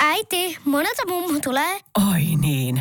[0.00, 1.80] Äiti, monelta mummu tulee?
[2.12, 2.80] Oi niin.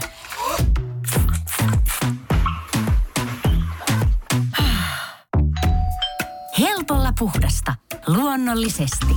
[6.59, 7.75] Helpolla puhdasta.
[8.07, 9.15] Luonnollisesti.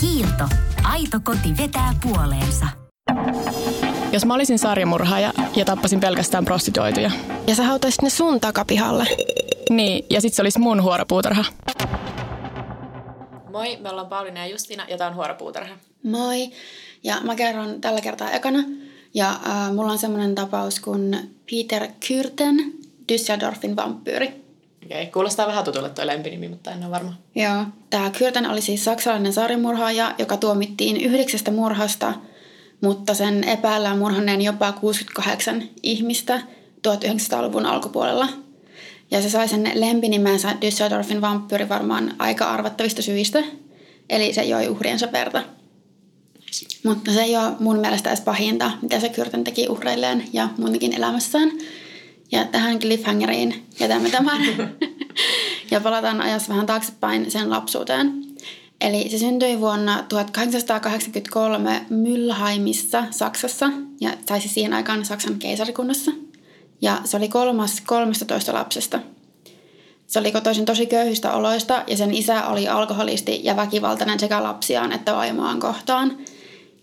[0.00, 0.44] Kiilto.
[0.82, 2.66] Aito koti vetää puoleensa.
[4.12, 7.10] Jos mä olisin sarjamurhaaja ja tappasin pelkästään prostituoituja.
[7.46, 9.06] Ja sä hautaisit ne sun takapihalle.
[9.70, 11.44] Niin, ja sit se olisi mun huoropuutarha.
[13.52, 15.74] Moi, me ollaan Pauliina ja Justina ja tää on Huoropuutarha.
[16.02, 16.50] Moi.
[17.04, 18.58] Ja mä kerron tällä kertaa ekana.
[19.14, 22.72] Ja äh, mulla on semmoinen tapaus kuin Peter Kyrten,
[23.12, 24.26] Düsseldorfin vampyyri.
[24.84, 27.14] Okei, okay, kuulostaa vähän tutulle toi lempinimi, mutta en ole varma.
[27.34, 27.64] Joo.
[27.90, 32.12] Tämä Kyrten oli siis saksalainen sarjamurhaaja, joka tuomittiin yhdeksästä murhasta,
[32.80, 36.40] mutta sen epäillään murhanneen jopa 68 ihmistä
[36.88, 38.28] 1900-luvun alkupuolella.
[39.12, 43.42] Ja se sai sen lempinimensä Düsseldorfin vampyyri varmaan aika arvattavista syistä.
[44.10, 45.42] Eli se joi uhriensa verta.
[46.84, 50.92] Mutta se ei ole mun mielestä edes pahinta, mitä se Kyrten teki uhreilleen ja muutenkin
[50.92, 51.52] elämässään.
[52.32, 54.42] Ja tähän cliffhangeriin jätämme tämän.
[55.70, 58.24] ja palataan ajassa vähän taaksepäin sen lapsuuteen.
[58.80, 66.10] Eli se syntyi vuonna 1883 Mülheimissa, Saksassa, ja saisi siihen aikaan Saksan keisarikunnassa.
[66.82, 69.00] Ja se oli kolmas 13 lapsesta.
[70.06, 74.92] Se oli kotoisin tosi köyhistä oloista, ja sen isä oli alkoholisti ja väkivaltainen sekä lapsiaan
[74.92, 76.18] että vaimoaan kohtaan.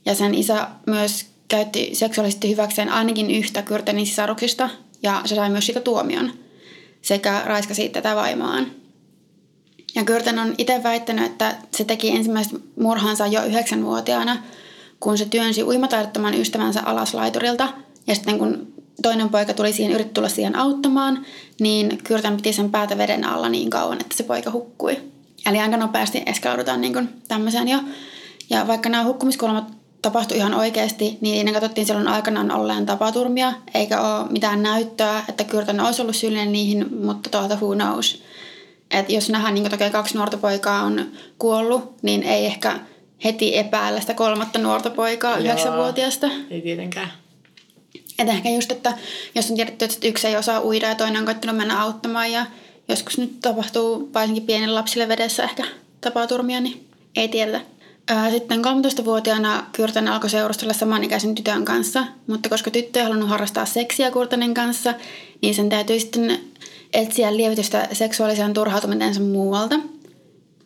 [0.05, 4.69] Ja sen isä myös käytti seksuaalisesti hyväkseen ainakin yhtä Kyrtenin sisaruksista,
[5.03, 6.31] ja se sai myös siitä tuomion
[7.01, 8.67] sekä raiskasi tätä vaimoaan.
[9.95, 14.43] Ja Kyrten on itse väittänyt, että se teki ensimmäiset murhansa jo yhdeksänvuotiaana,
[14.99, 17.73] kun se työnsi uimataidottoman ystävänsä alas laiturilta.
[18.07, 21.25] Ja sitten kun toinen poika tuli siihen, yritti tulla siihen auttamaan,
[21.59, 24.97] niin Kyrten piti sen päätä veden alla niin kauan, että se poika hukkui.
[25.45, 27.79] Eli aika nopeasti eskaloidutaan niin tämmöiseen jo.
[28.49, 29.63] Ja vaikka nämä hukkumiskuolemat
[30.01, 35.43] tapahtui ihan oikeasti, niin ne katsottiin silloin aikanaan olleen tapaturmia, eikä ole mitään näyttöä, että
[35.43, 38.23] Kyrten olisi ollut syyllinen niihin, mutta tuolta who knows.
[38.91, 41.05] Et jos nähdään, niin toki kaksi nuorta poikaa on
[41.39, 42.79] kuollut, niin ei ehkä
[43.23, 46.27] heti epäillä sitä kolmatta nuorta poikaa, yhdeksänvuotiaasta.
[46.49, 47.11] Ei tietenkään.
[48.19, 48.93] Et ehkä just, että
[49.35, 52.45] jos on tiedetty, että yksi ei osaa uida ja toinen on koittanut mennä auttamaan ja
[52.87, 55.63] joskus nyt tapahtuu varsinkin pienille lapsille vedessä ehkä
[56.01, 57.61] tapaturmia, niin ei tiedetä.
[58.31, 64.11] Sitten 13-vuotiaana Kyrten alkoi seurustella samanikäisen tytön kanssa, mutta koska tyttö ei halunnut harrastaa seksiä
[64.11, 64.93] Kyrtenen kanssa,
[65.41, 66.39] niin sen täytyy sitten
[66.93, 69.79] etsiä lievitystä seksuaaliseen turhautumisensa muualta.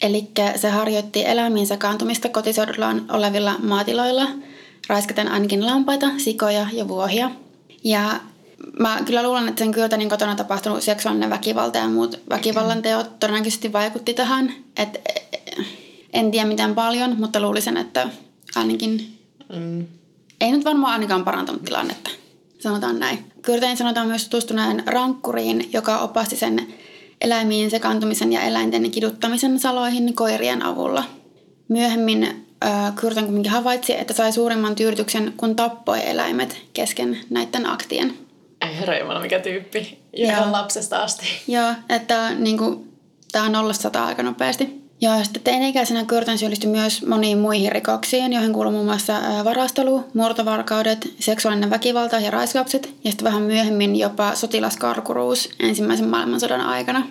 [0.02, 4.28] Eli se harjoitti eläimiin sekaantumista kotiseudullaan olevilla maatiloilla,
[4.88, 7.32] raiskaten ainakin lampaita, sikoja ja vuohia.
[7.84, 8.20] Ja
[8.80, 13.74] mä kyllä luulen, että sen Kyrtenin kotona tapahtunut seksuaalinen väkivalta ja muut väkivallan teot todennäköisesti
[13.74, 14.54] vaikutti tähän.
[14.78, 15.00] Että
[16.14, 18.10] en tiedä mitään paljon, mutta luulisin, että
[18.56, 19.18] ainakin
[19.56, 19.86] mm.
[20.42, 22.10] ei nyt varmaan ainakaan parantanut tilannetta.
[22.60, 23.32] Sanotaan näin.
[23.42, 26.68] Kyrtein sanotaan myös tutustuneen rankkuriin, joka opasti sen
[27.22, 31.04] eläimiin sekaantumisen ja eläinten kiduttamisen saloihin koirien avulla.
[31.68, 32.46] Myöhemmin
[32.96, 38.14] Kyrten kuitenkin havaitsi, että sai suurimman tyydytyksen, kun tappoi eläimet kesken näiden aktien.
[38.62, 40.00] Ei herra Jumala, mikä tyyppi.
[40.14, 41.26] Ihan lapsesta asti.
[41.48, 42.94] Joo, että niin kuin,
[43.32, 44.84] tämä on nollasta sata aika nopeasti.
[45.02, 49.14] Ja sitten teini-ikäisenä Kyrten syyllistyi myös moniin muihin rikoksiin, joihin kuuluu muun muassa
[49.44, 57.08] varastelu, murtovarkaudet, seksuaalinen väkivalta ja raiskaukset ja sitten vähän myöhemmin jopa sotilaskarkuruus ensimmäisen maailmansodan aikana.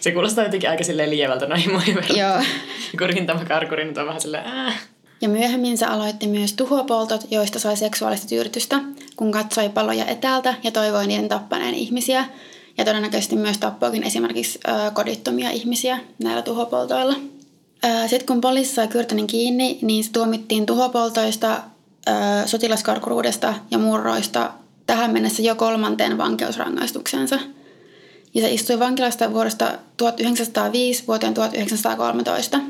[0.00, 2.18] Se kuulostaa jotenkin aika silleen lievältä noihin muihin verran.
[2.18, 2.42] Joo.
[2.98, 4.82] Kurin tämä karkuri nyt on vähän silleen äh.
[5.20, 8.80] Ja myöhemmin se aloitti myös tuhopoltot, joista sai seksuaalista tyydytystä,
[9.16, 12.24] kun katsoi paloja etäältä ja toivoi niiden tappaneen ihmisiä–
[12.78, 17.14] ja todennäköisesti myös tappoakin esimerkiksi ö, kodittomia ihmisiä näillä tuhopoltoilla.
[18.06, 21.60] Sitten kun poliisi sai Kyrtänin kiinni, niin se tuomittiin tuhopoltoista,
[22.08, 22.12] ö,
[22.46, 24.50] sotilaskarkuruudesta ja murroista
[24.86, 27.38] tähän mennessä jo kolmanteen vankeusrangaistuksensa.
[28.36, 32.60] Ja se istui vankilasta vuodesta 1905 vuoteen 1913.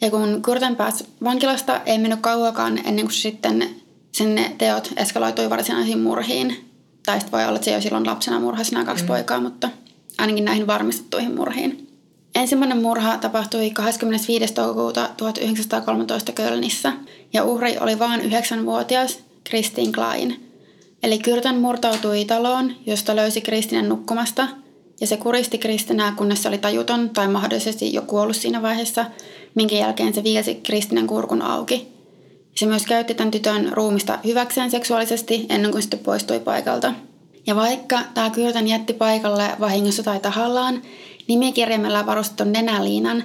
[0.00, 3.68] Ja kun Kyrten pääsi vankilasta, ei mennyt kauakaan ennen kuin sitten
[4.12, 6.70] sen teot eskaloitui varsinaisiin murhiin.
[7.06, 9.08] Tai sitten voi olla, että se jo silloin lapsena murhasi nämä kaksi mm.
[9.08, 9.70] poikaa, mutta
[10.18, 11.88] ainakin näihin varmistettuihin murhiin.
[12.34, 14.54] Ensimmäinen murha tapahtui 25.
[14.54, 16.92] toukokuuta 1913 Kölnissä
[17.32, 20.47] ja uhri oli vain 9-vuotias Kristin Klein.
[21.02, 24.48] Eli Kyrtän murtautui taloon, josta löysi Kristinen nukkumasta
[25.00, 29.04] ja se kuristi Kristinää, kunnes se oli tajuton tai mahdollisesti jo kuollut siinä vaiheessa,
[29.54, 31.88] minkä jälkeen se viilsi Kristinen kurkun auki–
[32.58, 36.94] se myös käytti tämän tytön ruumista hyväkseen seksuaalisesti ennen kuin sitten poistui paikalta.
[37.46, 40.82] Ja vaikka tämä Kyrtän jätti paikalle vahingossa tai tahallaan,
[41.28, 43.24] nimikirjaimella varustetun nenäliinan,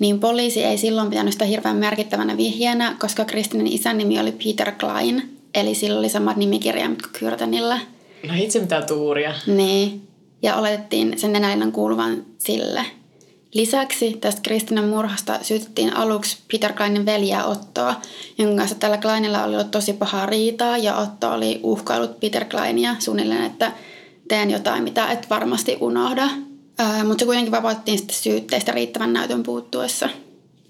[0.00, 4.72] niin poliisi ei silloin pitänyt sitä hirveän merkittävänä vihjeenä, koska Kristinin isän nimi oli Peter
[4.72, 7.80] Klein, eli sillä oli samat nimikirjaimet kuin Kyrtenillä.
[8.28, 9.34] No itse mitä tuuria.
[9.46, 10.08] Niin,
[10.42, 12.86] ja oletettiin sen nenäilän kuuluvan sille.
[13.54, 17.94] Lisäksi tästä Kristinan murhasta syytettiin aluksi Peter Kleinin veljeä Ottoa,
[18.38, 22.96] jonka kanssa tällä Kleinilla oli ollut tosi pahaa riitaa ja Otto oli uhkailut Peter Kleinia
[22.98, 23.72] suunnilleen, että
[24.28, 26.28] teen jotain, mitä et varmasti unohda.
[27.04, 30.08] Mutta se kuitenkin vapautettiin sitten syytteistä riittävän näytön puuttuessa.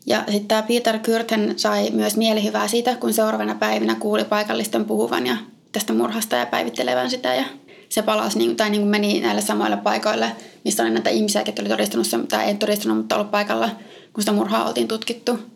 [0.06, 5.26] Ja sitten tämä Peter Kyrten sai myös mielihyvää siitä, kun seuraavana päivinä kuuli paikallisten puhuvan
[5.26, 5.36] ja
[5.72, 7.34] tästä murhasta ja päivittelevän sitä.
[7.34, 7.44] Ja
[7.88, 10.32] se palasi niin, tai niin kuin meni näille samoille paikoille,
[10.64, 13.70] missä oli näitä ihmisiä, jotka oli todistunut sen, tai ei todistunut, mutta ollut paikalla,
[14.12, 15.53] kun sitä murhaa oltiin tutkittu.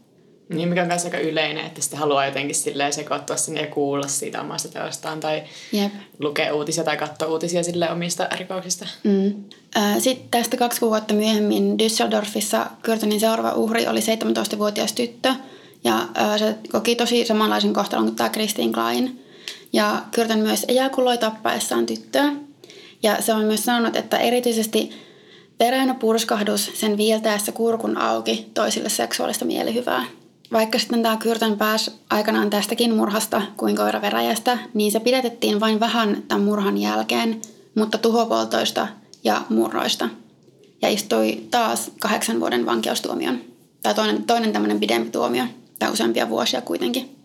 [0.49, 4.09] Niin, mikä on myös aika yleinen, että sitten haluaa jotenkin silleen sekoittua sinne ja kuulla
[4.09, 5.43] siitä omasta teostaan tai
[5.73, 5.93] Jep.
[6.19, 8.87] lukea uutisia tai katsoa uutisia sille omista rikoksista.
[9.05, 9.45] Mm.
[9.99, 15.35] Sitten tästä kaksi kuukautta myöhemmin Düsseldorfissa Kyrtonin seuraava uhri oli 17-vuotias tyttö
[15.85, 16.09] ja
[16.39, 19.25] se koki tosi samanlaisen kohtalon kuin tämä Christine Klein.
[19.73, 22.33] Ja Kyrton myös ejakuloi tappaessaan tyttöä.
[23.03, 24.91] Ja se on myös sanonut, että erityisesti
[25.61, 30.05] verenä purskahdus sen viiltäessä kurkun auki toisille seksuaalista mielihyvää.
[30.53, 36.23] Vaikka sitten tämä Kyrton pääsi aikanaan tästäkin murhasta kuin koiraveräjästä, niin se pidätettiin vain vähän
[36.29, 37.41] tämän murhan jälkeen,
[37.75, 38.89] mutta tuhopoltoista
[39.25, 40.09] ja murroista.
[40.83, 43.41] Ja istui taas kahdeksan vuoden vankeustuomion.
[43.83, 45.45] Tai toinen, toinen tämmöinen pidempi tuomio,
[45.79, 47.17] tai useampia vuosia kuitenkin.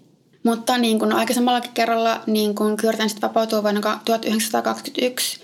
[0.43, 5.39] Mutta niin kuin aikaisemmallakin kerralla, niin kun Kyrten sitten vapautui vuonna 1921,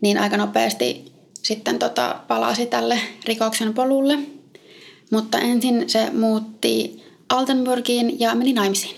[0.00, 1.12] niin aika nopeasti
[1.42, 4.18] sitten tota, palasi tälle rikoksen polulle.
[5.10, 8.96] Mutta ensin se muutti Altenburgiin ja meni naimisiin.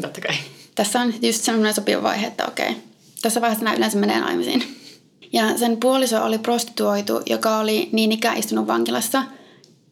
[0.00, 0.34] Totta kai.
[0.74, 2.76] Tässä on just sellainen sopiva vaihe, että okei,
[3.22, 4.62] tässä vaiheessa nämä yleensä menee naimisiin.
[5.32, 9.22] Ja sen puoliso oli prostituoitu, joka oli niin ikään istunut vankilassa.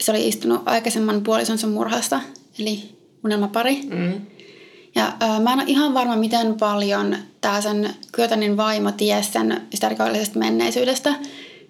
[0.02, 2.20] Se oli istunut aikaisemman puolisonsa murhasta,
[2.58, 3.82] eli unelmapari.
[3.82, 4.20] Mm.
[4.94, 9.60] Ja ää, mä en ole ihan varma, miten paljon tämä sen Kyötänin vaimo tiesi sen
[9.74, 11.14] sitä rikollisesta menneisyydestä.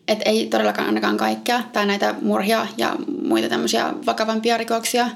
[0.08, 5.10] Että ei todellakaan ainakaan kaikkea, tai näitä murhia ja muita tämmöisiä vakavampia rikoksia.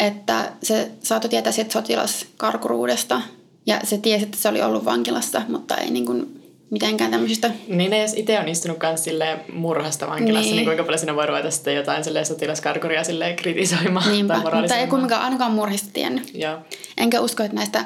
[0.00, 3.22] Että se saattoi tietää siitä sotilaskarkuruudesta.
[3.66, 7.50] Ja se tiesi, että se oli ollut vankilassa, mutta ei niin kuin mitenkään tämmöisistä...
[7.68, 10.56] Niin, jos itse on istunut silleen murhasta vankilassa, niin.
[10.56, 10.64] Niin.
[10.64, 14.86] kuinka paljon siinä voi ruveta sitten jotain silleen sotilaskarkuria silleen kritisoimaan Niinpä, tai mutta ei
[14.86, 16.34] kumminkaan ainakaan murhista tiennyt.
[16.34, 16.58] Joo.
[16.98, 17.84] Enkä usko, että näistä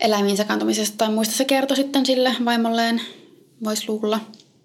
[0.00, 3.00] eläimiin sekaantumisesta tai muista se kertoi sitten sille vaimolleen,
[3.64, 4.20] voisi luulla.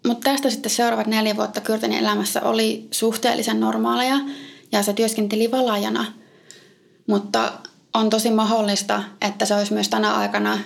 [0.07, 4.17] Mutta tästä sitten seuraavat neljä vuotta Kyrtenin elämässä oli suhteellisen normaaleja
[4.71, 6.05] ja se työskenteli valaajana.
[7.07, 7.51] Mutta
[7.93, 10.59] on tosi mahdollista, että se olisi myös tänä aikana,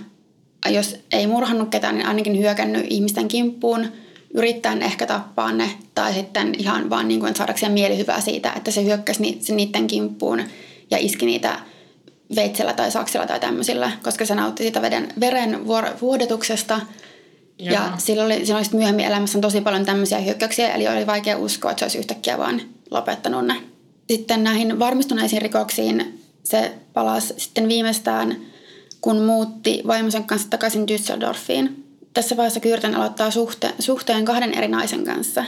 [0.69, 3.87] jos ei murhannut ketään, niin ainakin hyökännyt ihmisten kimppuun,
[4.33, 8.83] yrittäen ehkä tappaa ne, tai sitten ihan vaan niin kuin saadakseen mielihyvää siitä, että se
[8.83, 10.43] hyökkäsi niiden kimppuun
[10.91, 11.59] ja iski niitä
[12.35, 15.67] veitsellä tai saksilla tai tämmöisillä, koska se nautti siitä veden, veren
[16.01, 16.81] vuodetuksesta.
[17.59, 17.73] Joo.
[17.73, 21.71] Ja sillä oli, sillä oli myöhemmin elämässä tosi paljon tämmöisiä hyökkäyksiä, eli oli vaikea uskoa,
[21.71, 22.61] että se olisi yhtäkkiä vaan
[22.91, 23.55] lopettanut ne.
[24.09, 28.37] Sitten näihin varmistuneisiin rikoksiin se palasi sitten viimeistään,
[29.01, 31.69] kun muutti vaimonsa kanssa takaisin Düsseldorfiin.
[32.13, 35.45] Tässä vaiheessa Kyrten aloittaa suhte, suhteen kahden eri naisen kanssa.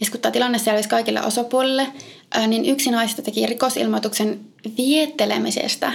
[0.00, 1.86] Ja kun tämä tilanne selvisi kaikille osapuolille,
[2.46, 4.40] niin yksi naisista teki rikosilmoituksen
[4.76, 5.92] viettelemisestä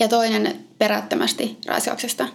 [0.00, 2.28] ja toinen perättömästi raiskauksesta.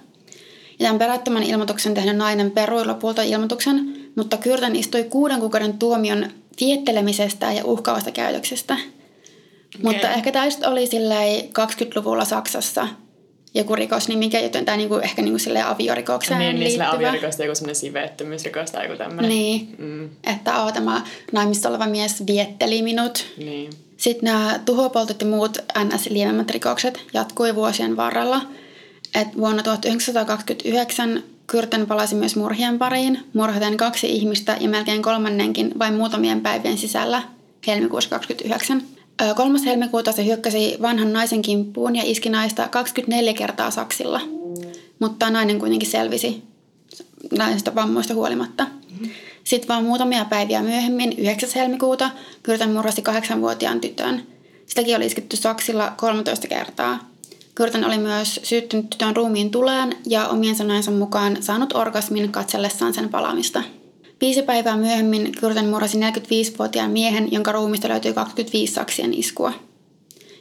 [0.79, 6.31] Ja tämän perättömän ilmoituksen tehnyt nainen perui lopulta ilmoituksen, mutta Kyrten istui kuuden kuukauden tuomion
[6.59, 8.77] viettelemisestä ja uhkaavasta käytöksestä.
[9.79, 9.94] Okay.
[9.94, 12.88] Mutta ehkä tämä oli silleen 20-luvulla Saksassa
[13.53, 16.89] joku rikosnimike, joten tämä niinku, ehkä niinku silleen aviorikokseen Niin, niin liittyvä.
[16.89, 19.29] aviorikosta joku semmoinen siveettömyysrikos tai joku tämmöinen.
[19.29, 21.01] Niin, Mm, että oo, tämä
[21.32, 23.25] naimissa oleva mies vietteli minut.
[23.38, 23.70] niin.
[23.98, 28.41] Sitten nämä tuhopoltot ja muut NS-lievemmät rikokset jatkui vuosien varrella.
[29.15, 35.94] Et vuonna 1929 Kyrten palasi myös murhien pariin, murhaten kaksi ihmistä ja melkein kolmannenkin vain
[35.94, 37.24] muutamien päivien sisällä
[37.67, 38.84] helmikuussa 29.
[39.22, 39.60] Ö, 3.
[39.65, 44.22] helmikuuta se hyökkäsi vanhan naisen kimppuun ja iski naista 24 kertaa saksilla,
[45.00, 46.43] mutta nainen kuitenkin selvisi
[47.38, 48.67] naisesta vammoista huolimatta.
[49.43, 51.50] Sitten vaan muutamia päiviä myöhemmin, 9.
[51.55, 52.12] helmikuuta,
[52.43, 54.24] Kyrten murhasi kahdeksanvuotiaan tytön.
[54.65, 57.10] Sitäkin oli isketty saksilla 13 kertaa.
[57.55, 63.10] Kyrten oli myös syyttynyt tytön ruumiin tuleen ja omien sanojensa mukaan saanut orgasmin katsellessaan sen
[63.10, 63.63] palamista.
[64.22, 69.53] Viisi päivää myöhemmin Kyrten murhasi 45-vuotiaan miehen, jonka ruumista löytyi 25 saksien iskua.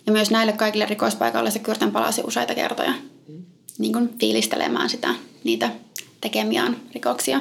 [0.06, 2.94] Ja myös näille kaikille rikospaikoille se Kyrten palasi useita kertoja
[3.78, 5.14] niin kuin fiilistelemään sitä,
[5.44, 5.70] niitä
[6.20, 7.40] tekemiään rikoksia.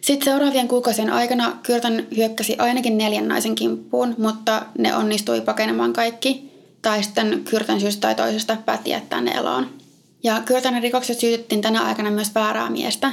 [0.00, 6.48] Sitten seuraavien kuukausien aikana Kyrtön hyökkäsi ainakin neljän naisen kimppuun, mutta ne onnistui pakenemaan kaikki.
[6.82, 9.70] Tai sitten Kyrtön syystä tai toisesta päätti jättää ne eloon.
[10.22, 13.12] Ja Kyrtön rikokset syytettiin tänä aikana myös väärää miestä.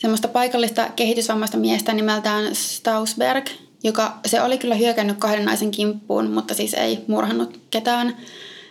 [0.00, 3.46] Semmoista paikallista kehitysvammaista miestä nimeltään Stausberg,
[3.84, 8.16] joka se oli kyllä hyökännyt kahden naisen kimppuun, mutta siis ei murhannut ketään.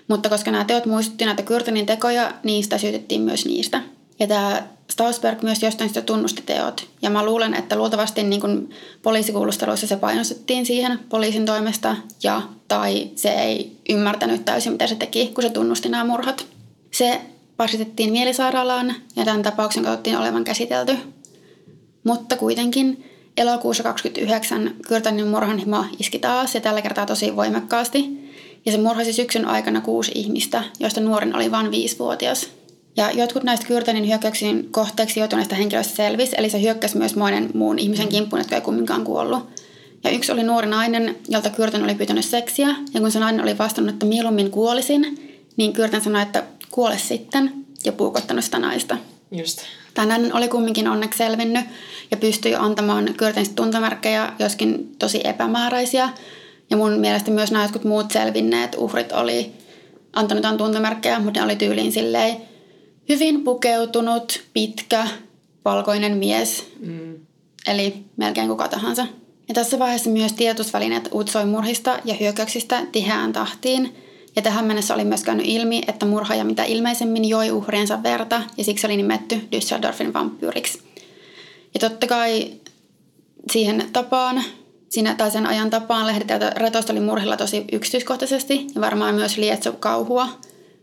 [0.08, 3.82] Mutta koska nämä teot muistutti näitä Kyrtonin tekoja, niistä syytettiin myös niistä.
[4.20, 6.88] Ja tämä Stausberg myös jostain sitä tunnusti teot.
[7.02, 8.70] Ja mä luulen, että luultavasti niin kuin
[9.02, 15.28] poliisikuulusteluissa se painostettiin siihen poliisin toimesta ja tai se ei ymmärtänyt täysin, mitä se teki,
[15.28, 16.46] kun se tunnusti nämä murhat.
[16.92, 17.22] Se
[17.58, 20.98] pasitettiin mielisairaalaan ja tämän tapauksen katsottiin olevan käsitelty.
[22.10, 23.04] Mutta kuitenkin
[23.38, 28.10] elokuussa 29 Kyrtanin murhanhimo iski taas ja tällä kertaa tosi voimakkaasti.
[28.66, 32.48] Ja se murhasi syksyn aikana kuusi ihmistä, joista nuorin oli vain viisivuotias.
[32.98, 37.80] Ja jotkut näistä Kyrtanin hyökkäyksiin kohteeksi joutuneista henkilöistä selvisi, eli se hyökkäsi myös monen muun
[37.80, 39.62] ihmisen kimppuun, jotka ei kumminkaan kuollut.
[40.04, 43.58] Ja yksi oli nuori nainen, jolta Kyrtän oli pyytänyt seksiä, ja kun se nainen oli
[43.58, 47.54] vastannut, että mieluummin kuolisin, niin Kyrtän sanoi, että kuole sitten,
[47.86, 48.98] ja puukottanut sitä naista.
[49.32, 49.62] Just.
[50.06, 51.66] Nainen oli kumminkin onneksi selvinnyt
[52.12, 56.10] ja pystyi antamaan Kyrtänistä tuntomerkkejä, joskin tosi epämääräisiä.
[56.70, 59.52] Ja mun mielestä myös nämä jotkut muut selvinneet uhrit oli
[60.14, 62.38] antanut tuntomerkkejä, mutta ne oli tyyliin silleen
[63.10, 65.08] hyvin pukeutunut, pitkä,
[65.66, 66.68] valkoinen mies.
[66.80, 67.16] Mm.
[67.68, 69.08] Eli melkein kuka tahansa.
[69.48, 73.96] Ja tässä vaiheessa myös tiedotusvälineet uutisoi murhista ja hyökkäyksistä tiheään tahtiin.
[74.36, 78.64] Ja tähän mennessä oli myös käynyt ilmi, että murhaaja mitä ilmeisemmin joi uhriensa verta ja
[78.64, 80.82] siksi oli nimetty Düsseldorfin vampyyriksi.
[81.74, 82.54] Ja totta kai
[83.52, 84.44] siihen tapaan,
[84.90, 90.28] siinä tai sen ajan tapaan lehdet oli murhilla tosi yksityiskohtaisesti ja varmaan myös lietso kauhua,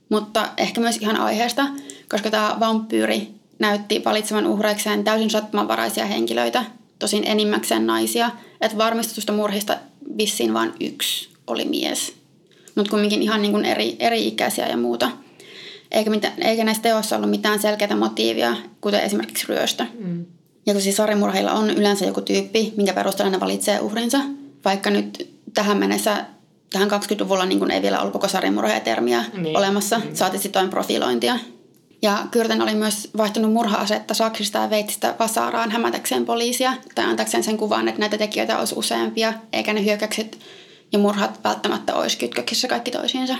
[0.09, 1.67] mutta ehkä myös ihan aiheesta,
[2.11, 6.65] koska tämä vampyyri näytti valitsevan uhreikseen täysin sattumanvaraisia henkilöitä,
[6.99, 9.76] tosin enimmäkseen naisia, että varmistetusta murhista
[10.19, 12.15] vissiin vain yksi oli mies,
[12.76, 15.11] mutta kumminkin ihan niin kuin eri, eri ikäisiä ja muuta.
[15.90, 19.85] Eikä, mitään, eikä näissä teoissa ollut mitään selkeää motiivia, kuten esimerkiksi ryöstö.
[19.99, 20.25] Mm.
[20.66, 24.18] Ja kun siis sarimurheilla on yleensä joku tyyppi, minkä perusteella ne valitsee uhrinsa,
[24.64, 26.25] vaikka nyt tähän mennessä,
[26.73, 29.56] tähän 20-luvulla niin ei vielä ollut koko sarimurheja-termiä niin.
[29.56, 30.04] olemassa, mm.
[30.14, 31.38] saati sitten profilointia.
[32.02, 37.56] Ja Kyrten oli myös vaihtunut murha-asetta Saksista ja Veitsistä Vasaaraan hämätäkseen poliisia tai antakseen sen
[37.56, 40.38] kuvan, että näitä tekijöitä olisi useampia, eikä ne hyökkäykset
[40.93, 43.37] ja murhat välttämättä olisi kytköksissä kaikki toisiinsa.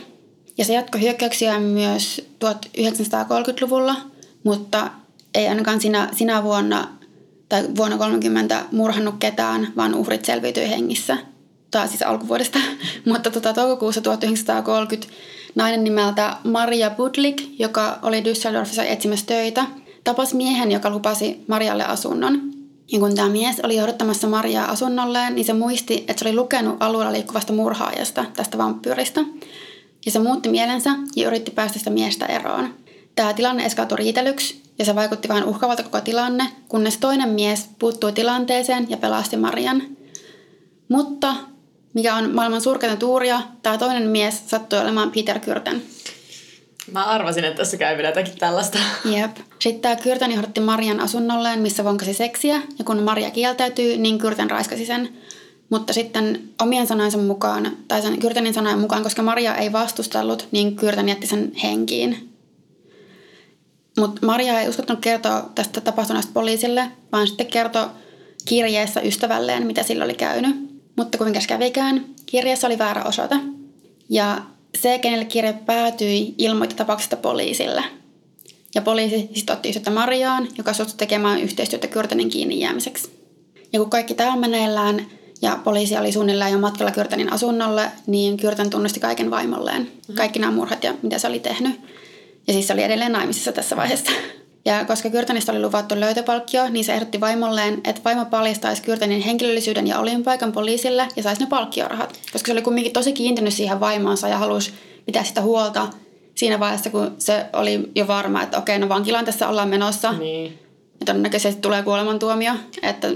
[0.59, 3.97] Ja se jatkoi hyökkäyksiä myös 1930-luvulla,
[4.45, 4.91] mutta
[5.35, 6.89] ei ainakaan sinä, sinä vuonna
[7.49, 11.19] tai vuonna 30 murhannut ketään, vaan uhrit selviytyi hengissä.
[11.71, 12.59] Tai siis alkuvuodesta.
[13.11, 15.15] Mutta tota, toukokuussa 1930
[15.55, 19.67] nainen nimeltä Maria Budlik, joka oli Düsseldorfissa etsimässä töitä,
[20.05, 22.56] tapasi miehen, joka lupasi Marialle asunnon.
[22.93, 26.77] Ja kun tämä mies oli johdottamassa Mariaa asunnolleen, niin se muisti, että se oli lukenut
[26.81, 29.21] alueella liikkuvasta murhaajasta, tästä vampyyristä.
[30.07, 32.75] Ja se muutti mielensä ja yritti päästä sitä miestä eroon.
[33.17, 38.13] Tämä tilanne eskautui riitelyksi ja se vaikutti vain uhkaavalta koko tilanne, kunnes toinen mies puuttui
[38.13, 39.83] tilanteeseen ja pelasti Marian.
[40.89, 41.37] Mutta,
[41.95, 45.83] mikä on maailman surkeinta tuuria, tämä toinen mies sattui olemaan Peter Kyrten.
[46.93, 48.79] Mä arvasin, että tässä käy vielä jotakin tällaista.
[49.05, 49.37] Jep.
[49.59, 54.51] Sitten tämä Kyrten johdotti Marian asunnolleen, missä vonkasi seksiä, ja kun Maria kieltäytyi, niin Kyrten
[54.51, 55.09] raiskasi sen.
[55.71, 60.77] Mutta sitten omien sanojensa mukaan, tai sen Kyrtenin sanojen mukaan, koska Maria ei vastustellut, niin
[60.77, 62.33] Kyrten jätti sen henkiin.
[63.99, 67.87] Mutta Maria ei uskottanut kertoa tästä tapahtuneesta poliisille, vaan sitten kertoi
[68.45, 70.57] kirjeessä ystävälleen, mitä sillä oli käynyt.
[70.97, 73.37] Mutta kuinka kävikään, kirjeessä oli väärä osoite.
[74.09, 74.43] Ja
[74.77, 77.85] se, kenelle kirje päätyi, ilmoitti tapauksesta poliisille.
[78.75, 83.11] Ja poliisi sitten otti yhteyttä Mariaan, joka suostui tekemään yhteistyötä Kyrtänin kiinni jäämiseksi.
[83.73, 85.07] Ja kun kaikki tämä on meneillään
[85.43, 89.89] ja poliisi oli suunnilleen jo matkalla Kyrtänin asunnolle, niin Kyrtän tunnusti kaiken vaimolleen.
[90.15, 91.81] Kaikki nämä murhat ja mitä se oli tehnyt.
[92.47, 94.11] Ja siis se oli edelleen naimisissa tässä vaiheessa.
[94.67, 99.87] Ja koska Kyrtanista oli luvattu löytöpalkkio, niin se ehdotti vaimolleen, että vaimo paljastaisi Kyrtanin henkilöllisyyden
[99.87, 102.21] ja olinpaikan poliisille ja saisi ne palkkiorahat.
[102.33, 104.73] Koska se oli kumminkin tosi kiintynyt siihen vaimoonsa ja halusi
[105.07, 105.89] pitää sitä huolta
[106.35, 110.13] siinä vaiheessa, kun se oli jo varma, että okei, no vankilaan tässä ollaan menossa.
[110.13, 110.59] Niin.
[111.01, 112.53] Ja todennäköisesti tulee kuolemantuomio.
[112.83, 113.09] Että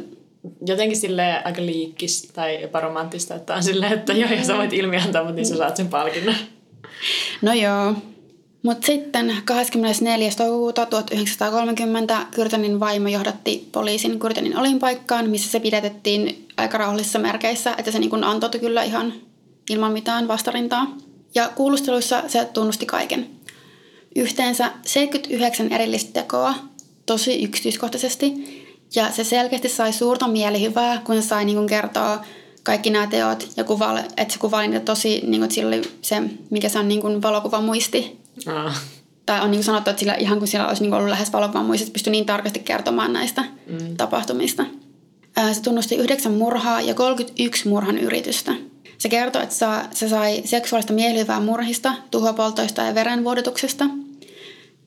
[0.67, 4.73] Jotenkin sille aika liikkis tai jopa romanttista, että on silleen, että joo, ja sä voit
[4.73, 6.35] ilmiantaa, mutta niin sä saat sen palkinnon.
[7.43, 7.95] No joo,
[8.63, 10.31] mutta sitten 24.
[10.37, 17.91] toukokuuta 1930 Kyrtänin vaimo johdatti poliisin Kyrtänin olinpaikkaan, missä se pidätettiin aika rauhallisissa merkeissä, että
[17.91, 19.13] se niin kun antoutui kyllä ihan
[19.71, 20.97] ilman mitään vastarintaa.
[21.35, 23.31] Ja kuulusteluissa se tunnusti kaiken.
[24.17, 26.55] Yhteensä 79 erillistä tekoa,
[27.07, 28.61] tosi yksityiskohtaisesti,
[28.95, 32.25] Ja se selkeästi sai suurta mielihyvää, kun se sai niin kertoa
[32.63, 35.83] kaikki nämä teot ja kuvaili, että se kuvaili niitä tosi, niin kuin, että sillä oli
[36.03, 38.20] se, mikä se on niin kuin valokuvamuisti.
[38.47, 38.83] Ah.
[39.27, 41.85] Tai on niin sanottu, että sillä, ihan kuin sillä olisi niin kuin ollut lähes valokuvamuisti,
[41.85, 43.97] että pystyi niin tarkasti kertomaan näistä mm.
[43.97, 44.65] tapahtumista.
[45.53, 48.53] Se tunnusti yhdeksän murhaa ja 31 murhan yritystä.
[48.99, 53.85] Se kertoi, että se sai seksuaalista mielihyvää murhista, tuhopoltoista ja verenvuodotuksesta.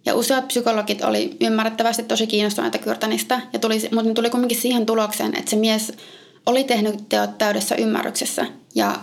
[0.06, 4.86] Ja useat psykologit oli ymmärrettävästi tosi kiinnostuneita Kyrtanista, ja tuli, mutta ne tuli kuitenkin siihen
[4.86, 5.94] tulokseen, että se mies
[6.46, 8.46] oli tehnyt teot täydessä ymmärryksessä,
[8.76, 9.00] ja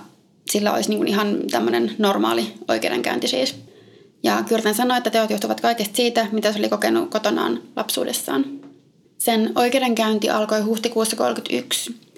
[0.51, 3.55] sillä olisi niin kuin ihan tämmöinen normaali oikeudenkäynti siis.
[4.23, 8.45] Ja Kyrtan sanoi, että teot johtuvat kaikesta siitä, mitä se oli kokenut kotonaan lapsuudessaan.
[9.19, 12.11] Sen oikeudenkäynti alkoi huhtikuussa 1931.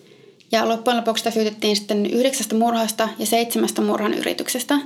[0.53, 4.79] Ja loppujen lopuksi syytettiin sitten yhdeksästä murhasta ja seitsemästä murhan yrityksestä.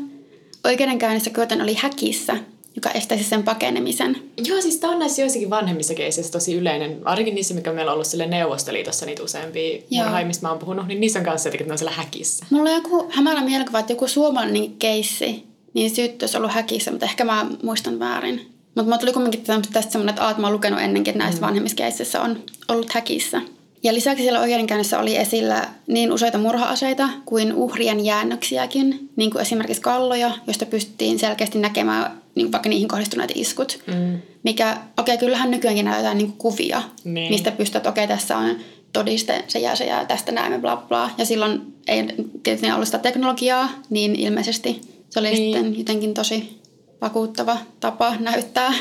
[0.64, 2.36] Oikeudenkäynnissä Kyrtan oli häkissä,
[2.76, 4.16] joka estäisi sen pakenemisen.
[4.44, 7.00] Joo, siis tämä on näissä joissakin vanhemmissa keisissä tosi yleinen.
[7.04, 10.02] Ainakin niissä, mikä meillä on ollut sille Neuvostoliitossa niitä useampia Joo.
[10.04, 12.46] murhaajia, mistä mä oon puhunut, niin niissä on kanssa jotenkin, että ne on siellä häkissä.
[12.50, 15.45] Mulla on joku hämärä mielikuva, että joku suomalainen keissi,
[15.76, 18.36] niin syyttö olisi ollut häkissä, mutta ehkä mä muistan väärin.
[18.64, 21.40] Mutta mulla tuli kumminkin tästä tästä semmoinen, että, aat, mä oon lukenut ennenkin, että näissä
[21.40, 21.46] mm.
[21.46, 23.40] vanhemmissa keisseissä on ollut häkissä.
[23.82, 29.82] Ja lisäksi siellä oikeudenkäynnissä oli esillä niin useita murha-aseita kuin uhrien jäännöksiäkin, niin kuin esimerkiksi
[29.82, 33.78] kalloja, joista pystyttiin selkeästi näkemään niin vaikka niihin kohdistuneet iskut.
[33.86, 34.18] Mm.
[34.42, 37.32] Mikä, okei, okay, kyllähän nykyäänkin näytetään niin kuvia, Niin.
[37.32, 38.56] mistä pystyt, että okei, okay, tässä on
[38.92, 41.10] todiste, se jää, se jää, tästä näemme, bla bla.
[41.18, 42.04] Ja silloin ei
[42.42, 45.54] tietysti ollut sitä teknologiaa, niin ilmeisesti se oli niin.
[45.54, 46.60] sitten jotenkin tosi
[47.00, 48.74] vakuuttava tapa näyttää,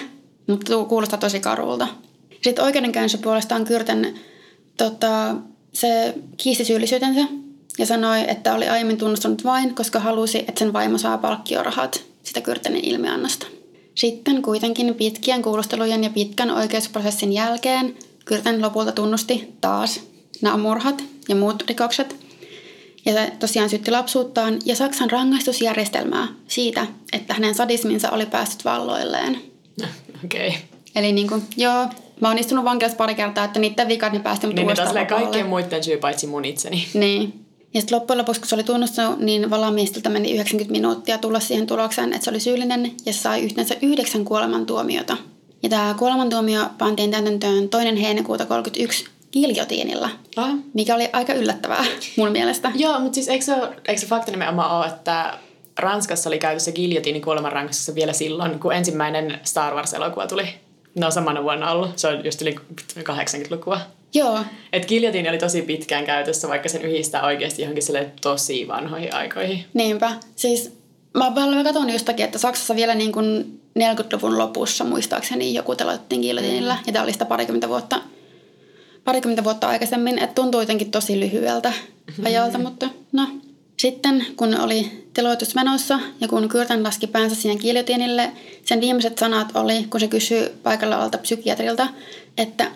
[0.48, 1.88] mutta kuulostaa tosi karulta.
[2.44, 4.14] Sitten oikeudenkäynnissä puolestaan Kyrten
[4.78, 5.36] tota,
[5.74, 7.22] se kiisti syyllisyytensä
[7.80, 12.42] ja sanoi, että oli aiemmin tunnustanut vain, koska halusi, että sen vaimo saa palkkiorahat sitä
[12.42, 13.48] Kyrtenin ilmiannosta.
[13.96, 20.02] Sitten kuitenkin pitkien kuulustelujen ja pitkän oikeusprosessin jälkeen Kyrten lopulta tunnusti taas
[20.42, 22.25] nämä murhat ja muut rikokset.
[23.06, 29.42] Ja tosiaan syytti lapsuuttaan ja Saksan rangaistusjärjestelmää siitä, että hänen sadisminsa oli päässyt valloilleen.
[30.26, 30.48] Okei.
[30.48, 30.60] Okay.
[30.96, 31.88] Eli niin kuin, joo,
[32.22, 35.46] mä oon istunut vankilassa pari kertaa, että niiden vikat ne päästi mut Niin, uudestaan kaikkien
[35.46, 36.88] muiden syy paitsi mun itseni.
[36.94, 37.46] Niin.
[37.74, 41.68] Ja sitten loppujen lopuksi, kun se oli tunnustanut, niin valamiestiltä meni 90 minuuttia tulla siihen
[41.68, 45.18] tulokseen, että se oli syyllinen ja se sai yhteensä yhdeksän kuolemantuomiota.
[45.64, 50.54] Ja tämä kuolemantuomio pantiin täytäntöön toinen heinäkuuta 31 giljotiinilla, Ah.
[50.74, 51.86] mikä oli aika yllättävää
[52.18, 52.72] mun mielestä.
[52.76, 53.56] Joo, mutta siis eikö se,
[53.88, 55.34] eikö se fakta nimenomaan ole, että
[55.80, 60.48] Ranskassa oli käytössä giljotiini kuolemanrangaistuksessa vielä silloin, kun ensimmäinen Star Wars-elokuva tuli.
[60.96, 61.98] Ne on samana vuonna ollut.
[62.00, 62.56] Se on just yli
[63.04, 63.80] 80-lukua.
[64.14, 64.40] Joo,
[64.74, 69.66] Et giljotiini oli tosi pitkään käytössä, vaikka sen yhdistää oikeasti johonkin sille tosi vanhoihin aikoihin.
[69.74, 70.12] niinpä.
[70.36, 70.78] Siis
[71.14, 76.78] mä vähän katson jostakin, että Saksassa vielä niin kuin 40-luvun lopussa muistaakseni joku teloitettiin giljotiinilla.
[76.88, 78.00] Ja tämä oli sitä parikymmentä vuotta,
[79.06, 80.20] parikymmentä vuotta aikaisemmin.
[80.20, 81.74] Että tuntuu jotenkin tosi lyhyeltä
[82.26, 83.28] ajalta, mutta no.
[83.78, 88.32] Sitten kun oli teloitus menossa ja kun Kyrtan laski päänsä siihen giljotiinille,
[88.66, 91.88] sen viimeiset sanat oli, kun se kysyi paikalla olevalta psykiatrilta,
[92.38, 92.72] että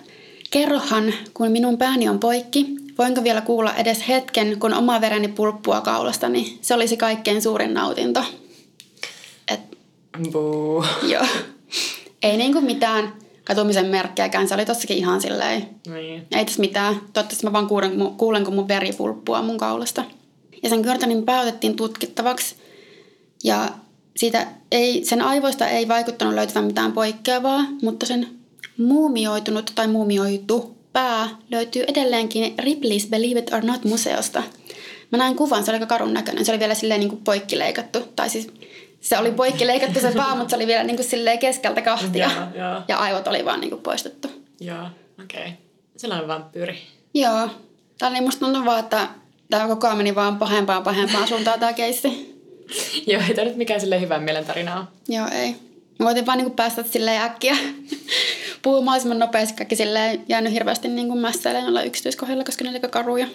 [0.51, 2.65] kerrohan, kun minun pääni on poikki,
[2.97, 6.57] voinko vielä kuulla edes hetken, kun oma vereni pulppua kaulastani.
[6.61, 8.23] Se olisi kaikkein suurin nautinto.
[9.47, 9.59] Et,
[10.31, 10.85] Buu.
[11.03, 11.25] joo.
[12.23, 13.13] Ei niinku mitään
[13.49, 14.47] katumisen merkkejäkään.
[14.47, 16.27] Se oli tossakin ihan silleen, Niin.
[16.35, 16.95] ei tässä mitään.
[16.95, 20.03] Toivottavasti mä vaan kuulen, kuulen kun mun veri pulppua mun kaulasta.
[20.63, 22.55] Ja sen Kyrtanin pääotettiin tutkittavaksi.
[23.43, 23.69] Ja
[24.17, 28.27] siitä ei, sen aivoista ei vaikuttanut löytyvän mitään poikkeavaa, mutta sen
[28.77, 34.43] muumioitunut tai muumioitu pää löytyy edelleenkin Ripley's Believe It or Not museosta.
[35.12, 36.45] Mä näin kuvan, se oli aika karun näköinen.
[36.45, 37.99] Se oli vielä silleen niin kuin poikkileikattu.
[38.15, 38.47] Tai siis
[39.01, 42.31] se oli poikkileikattu se pää, mutta se oli vielä niin kuin silleen keskeltä kahtia.
[42.35, 42.81] Joo, joo.
[42.88, 44.27] Ja aivot oli vaan niin kuin poistettu.
[44.59, 44.85] Joo,
[45.23, 45.41] okei.
[45.41, 45.51] Okay.
[45.97, 46.77] Sellainen vampyyri.
[47.13, 47.49] Joo.
[47.97, 49.07] Tää oli musta tuntuu vaan, että
[49.49, 52.39] tämä koko ajan meni vaan pahempaan pahempaan suuntaan tämä keissi.
[53.07, 54.85] Joo, ei tämä nyt mikään silleen hyvän mielen tarina ole.
[55.07, 55.55] Joo, ei.
[55.99, 57.55] Mä voitin vaan niinku päästä silleen äkkiä
[58.62, 59.57] puhumaan mahdollisimman nopeasti.
[59.57, 63.27] Kaikki silleen jäänyt hirveästi niinku mässäilemään olla yksityiskohdilla, koska ne oli karuja.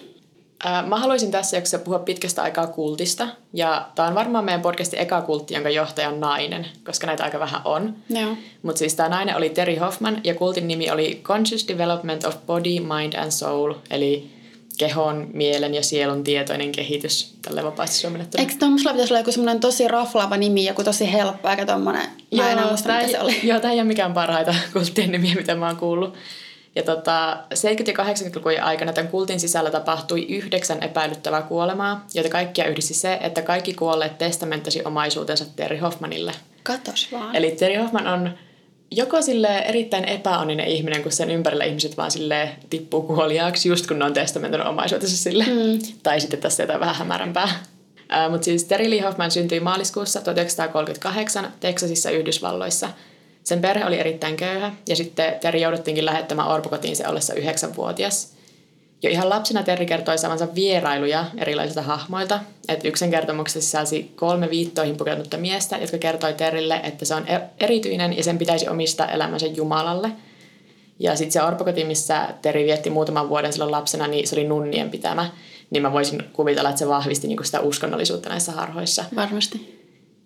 [0.87, 3.27] Mä haluaisin tässä jaksossa puhua pitkästä aikaa kultista.
[3.53, 7.39] Ja tämä on varmaan meidän podcastin eka kultti, jonka johtaja on nainen, koska näitä aika
[7.39, 7.95] vähän on.
[8.09, 8.37] Joo.
[8.61, 12.79] Mutta siis tämä nainen oli Terry Hoffman ja kultin nimi oli Conscious Development of Body,
[12.79, 14.35] Mind and Soul, eli
[14.77, 18.41] kehon, mielen ja sielun tietoinen kehitys tälle vapaasti suomennettuna.
[18.41, 22.51] Eikö tuommoisella pitäisi olla joku semmoinen tosi raflaava nimi, joku tosi helppo, eikä tommonen, mä
[22.51, 23.39] en muista, tää mitä se oli.
[23.43, 26.13] Joo, tämä ei ole mikään parhaita kulttien nimiä, mitä mä oon kuullut.
[26.75, 27.37] Ja tota, 70-
[27.87, 33.41] ja 80-lukujen aikana tämän kultin sisällä tapahtui yhdeksän epäilyttävää kuolemaa, joita kaikkia yhdisti se, että
[33.41, 36.31] kaikki kuolleet testamenttasi omaisuutensa Terry Hoffmanille.
[36.63, 37.35] Katos vaan.
[37.35, 38.37] Eli Terry Hoffman on
[38.91, 43.99] joko sille erittäin epäonninen ihminen, kun sen ympärillä ihmiset vaan sille tippuu kuoliaaksi, just kun
[43.99, 45.43] ne on testamentoinut omaisuutensa sille.
[45.43, 45.79] Mm.
[46.03, 47.49] Tai sitten tässä jotain vähän hämärämpää.
[48.29, 52.89] Mutta siis Terry Lee Hoffman syntyi maaliskuussa 1938 Texasissa Yhdysvalloissa.
[53.45, 58.33] Sen perhe oli erittäin köyhä ja sitten Terry jouduttiinkin lähettämään orpokotiin se ollessa yhdeksänvuotias.
[59.03, 62.39] Jo ihan lapsena Terry kertoi saavansa vierailuja erilaisilta hahmoilta.
[62.67, 67.49] Että yksen kertomuksessa sisälsi kolme viittoihin pukeutunutta miestä, jotka kertoi Terrille, että se on e-
[67.59, 70.11] erityinen ja sen pitäisi omistaa elämänsä Jumalalle.
[70.99, 74.89] Ja sitten se orpokoti, missä Terry vietti muutaman vuoden silloin lapsena, niin se oli nunnien
[74.89, 75.29] pitämä.
[75.69, 79.05] Niin mä voisin kuvitella, että se vahvisti niinku sitä uskonnollisuutta näissä harhoissa.
[79.15, 79.74] Varmasti.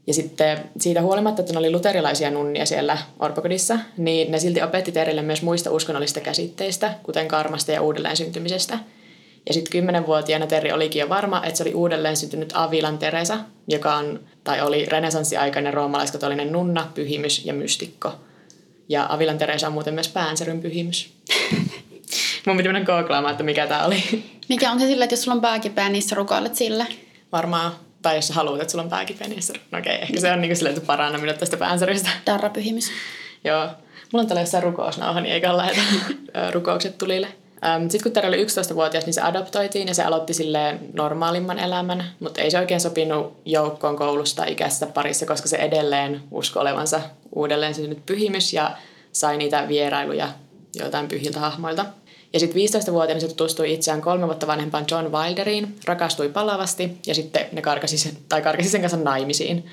[0.07, 4.91] Ja sitten siitä huolimatta, että ne oli luterilaisia nunnia siellä orpokodissa, niin ne silti opetti
[4.91, 8.79] Terille myös muista uskonnollisista käsitteistä, kuten karmasta ja uudelleen syntymisestä.
[9.47, 13.95] Ja sitten kymmenenvuotiaana Terri olikin jo varma, että se oli uudelleen syntynyt Avilan Teresa, joka
[13.95, 18.11] on, tai oli renesanssiaikainen roomalaiskatolinen nunna, pyhimys ja mystikko.
[18.89, 21.13] Ja Avilan Teresa on muuten myös päänseryn pyhimys.
[22.47, 24.23] Mun piti mennä googlaamaan, että mikä tämä oli.
[24.49, 26.87] Mikä on se sillä, että jos sulla on pääkipeä, niin sä rukoilet sille?
[27.31, 30.31] Varmaan tai jos sä haluat, että sulla on pääkipeä, niin se, no okei, ehkä se
[30.31, 32.09] on niin silleen, että paranna tästä päänsärystä.
[32.25, 32.91] Darrapyhimys.
[33.43, 33.67] Joo.
[34.13, 35.81] Mulla on tällä jossain rukousnauha, niin eikä lähetä
[36.51, 37.27] rukoukset tulille.
[37.81, 42.41] Sitten kun Terri oli 11-vuotias, niin se adoptoitiin ja se aloitti silleen normaalimman elämän, mutta
[42.41, 47.01] ei se oikein sopinut joukkoon koulusta ikässä parissa, koska se edelleen usko olevansa
[47.35, 48.71] uudelleen syntynyt pyhimys ja
[49.11, 50.29] sai niitä vierailuja
[50.75, 51.85] joiltain pyhiltä hahmoilta.
[52.33, 57.45] Ja sitten 15-vuotiaana se tutustui itseään kolme vuotta vanhempaan John Wilderiin, rakastui palavasti ja sitten
[57.51, 59.65] ne karkasi sen, tai karkasi sen kanssa naimisiin.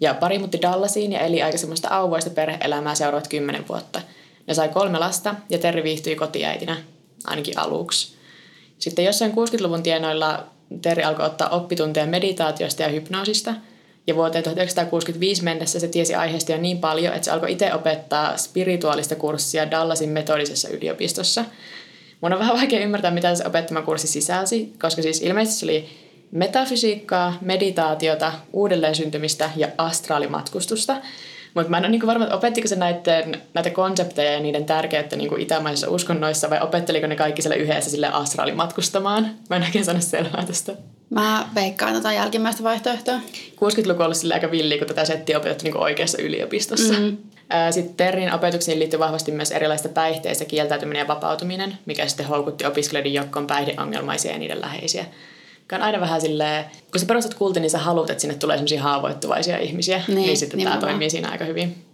[0.00, 4.00] Ja pari muutti Dallasiin ja eli aika semmoista auvoista perhe-elämää seuraavat kymmenen vuotta.
[4.46, 6.76] Ne sai kolme lasta ja Terri viihtyi kotiäitinä,
[7.24, 8.14] ainakin aluksi.
[8.78, 10.46] Sitten jossain 60-luvun tienoilla
[10.82, 13.54] Terri alkoi ottaa oppitunteja meditaatiosta ja hypnoosista.
[14.06, 18.36] Ja vuoteen 1965 mennessä se tiesi aiheesta jo niin paljon, että se alkoi itse opettaa
[18.36, 21.44] spirituaalista kurssia Dallasin metodisessa yliopistossa–
[22.20, 25.88] Mun on vähän vaikea ymmärtää, mitä se opettama kurssi sisälsi, koska siis ilmeisesti se oli
[26.30, 30.96] metafysiikkaa, meditaatiota, uudelleen syntymistä ja astraalimatkustusta.
[31.54, 35.16] Mutta mä en ole niin varma, että opettiko se näiden, näitä konsepteja ja niiden tärkeyttä
[35.16, 39.30] niin itämaisissa uskonnoissa vai opetteliko ne kaikki siellä yhdessä sille astraalimatkustamaan?
[39.50, 40.72] Mä en oikein sano selvää tästä.
[41.10, 43.20] Mä veikkaan tätä jälkimmäistä vaihtoehtoa.
[43.50, 46.92] 60-luku on ollut aika villi, kun tätä settiä opetettu niin oikeassa yliopistossa.
[46.92, 47.16] Mm-hmm.
[47.70, 53.14] Sitten Terrin opetukseen liittyy vahvasti myös erilaista päihteistä kieltäytyminen ja vapautuminen, mikä sitten houkutti opiskelijoiden
[53.14, 55.04] joukkoon päihdeongelmaisia ja niiden läheisiä.
[55.60, 58.56] Mikä on aina vähän silleen, kun sä perustat kultin, niin sä haluat, että sinne tulee
[58.56, 61.84] sellaisia haavoittuvaisia ihmisiä, niin, niin sitten tämä toimii siinä aika hyvin.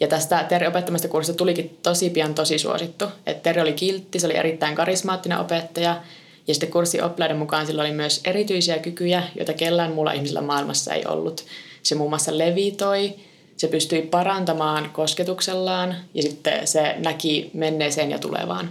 [0.00, 3.04] Ja tästä Terri opettamasta kurssista tulikin tosi pian tosi suosittu.
[3.26, 6.02] Että Terri oli kiltti, se oli erittäin karismaattinen opettaja.
[6.46, 10.94] Ja sitten kurssi oppilaiden mukaan sillä oli myös erityisiä kykyjä, joita kellään muulla ihmisellä maailmassa
[10.94, 11.44] ei ollut.
[11.82, 13.14] Se muun muassa levitoi,
[13.56, 18.70] se pystyi parantamaan kosketuksellaan ja sitten se näki menneeseen ja tulevaan.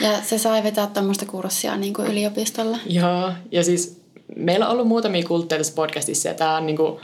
[0.00, 2.78] Ja se sai vetää tämmöistä kurssia niin kuin yliopistolla.
[2.86, 4.00] Joo, ja siis
[4.36, 7.00] meillä on ollut muutamia kultteja tässä podcastissa ja tämä on niin kuin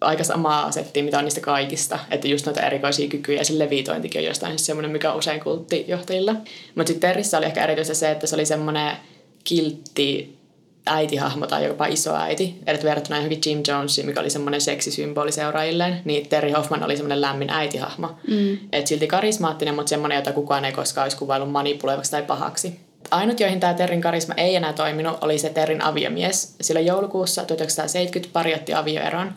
[0.00, 1.98] aika samaa settiä, mitä on niistä kaikista.
[2.10, 5.40] Että just noita erikoisia kykyjä ja se levitointikin on jostain siis semmoinen, mikä on usein
[5.40, 6.32] kulttijohtajilla.
[6.74, 8.96] Mutta sitten Terrissä oli ehkä erityisesti se, että se oli semmoinen
[9.44, 10.39] kiltti
[10.90, 12.58] äitihahmo tai jopa isoäiti.
[12.66, 17.20] Eli verrattuna johonkin Jim Jonesiin, mikä oli semmoinen seksisymboli seuraajilleen, niin Terry Hoffman oli semmoinen
[17.20, 18.08] lämmin äitihahmo.
[18.28, 18.58] Mm.
[18.72, 22.80] Et silti karismaattinen, mutta semmoinen, jota kukaan ei koskaan olisi kuvaillut manipuloivaksi tai pahaksi.
[23.10, 26.54] Ainut, joihin tämä Terrin karisma ei enää toiminut, oli se Terrin aviomies.
[26.60, 29.32] Sillä joulukuussa 1970 pari otti avioeron.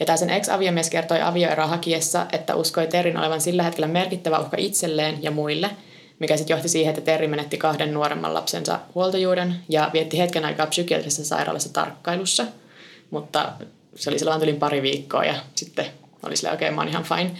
[0.00, 4.56] Ja tämä sen ex-aviomies kertoi avioeroa hakiessa, että uskoi Terrin olevan sillä hetkellä merkittävä uhka
[4.60, 5.70] itselleen ja muille–
[6.18, 10.66] mikä sitten johti siihen, että Terri menetti kahden nuoremman lapsensa huoltajuuden ja vietti hetken aikaa
[10.66, 12.46] psykiatrisessa sairaalassa tarkkailussa.
[13.10, 13.52] Mutta
[13.94, 15.86] se oli silloin tulin pari viikkoa ja sitten
[16.22, 17.30] oli sille okei, okay, mä oon ihan fine.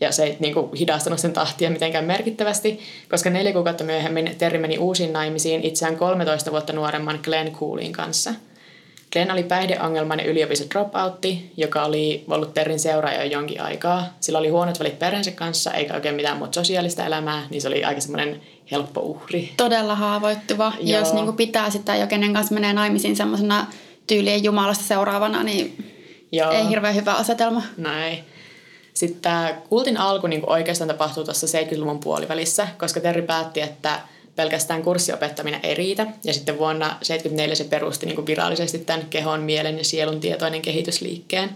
[0.00, 4.58] Ja se ei niin kuin, hidastanut sen tahtia mitenkään merkittävästi, koska neljä kuukautta myöhemmin Terri
[4.58, 8.34] meni uusiin naimisiin itseään 13 vuotta nuoremman Glenn Coolin kanssa–
[9.12, 14.04] Glenn oli päihdeongelmainen yliopisto dropoutti, joka oli ollut Terrin seuraaja jo jonkin aikaa.
[14.20, 17.84] Sillä oli huonot välit perheensä kanssa, eikä oikein mitään muuta sosiaalista elämää, niin se oli
[17.84, 18.40] aika semmoinen
[18.70, 19.52] helppo uhri.
[19.56, 20.72] Todella haavoittuva.
[20.80, 21.00] Joo.
[21.00, 23.66] Jos niin pitää sitä jo kenen kanssa menee naimisiin semmoisena
[24.06, 25.92] tyylien jumalasta seuraavana, niin
[26.32, 26.50] Joo.
[26.50, 27.62] ei hirveän hyvä asetelma.
[27.76, 28.18] Näin.
[28.94, 34.00] Sitten tämä kultin alku niin oikeastaan tapahtuu tuossa 70-luvun puolivälissä, koska Terri päätti, että–
[34.36, 36.06] pelkästään kurssiopettaminen ei riitä.
[36.24, 40.62] Ja sitten vuonna 1974 se perusti niin kuin virallisesti tämän kehon, mielen ja sielun tietoinen
[40.62, 41.50] kehitysliikkeen.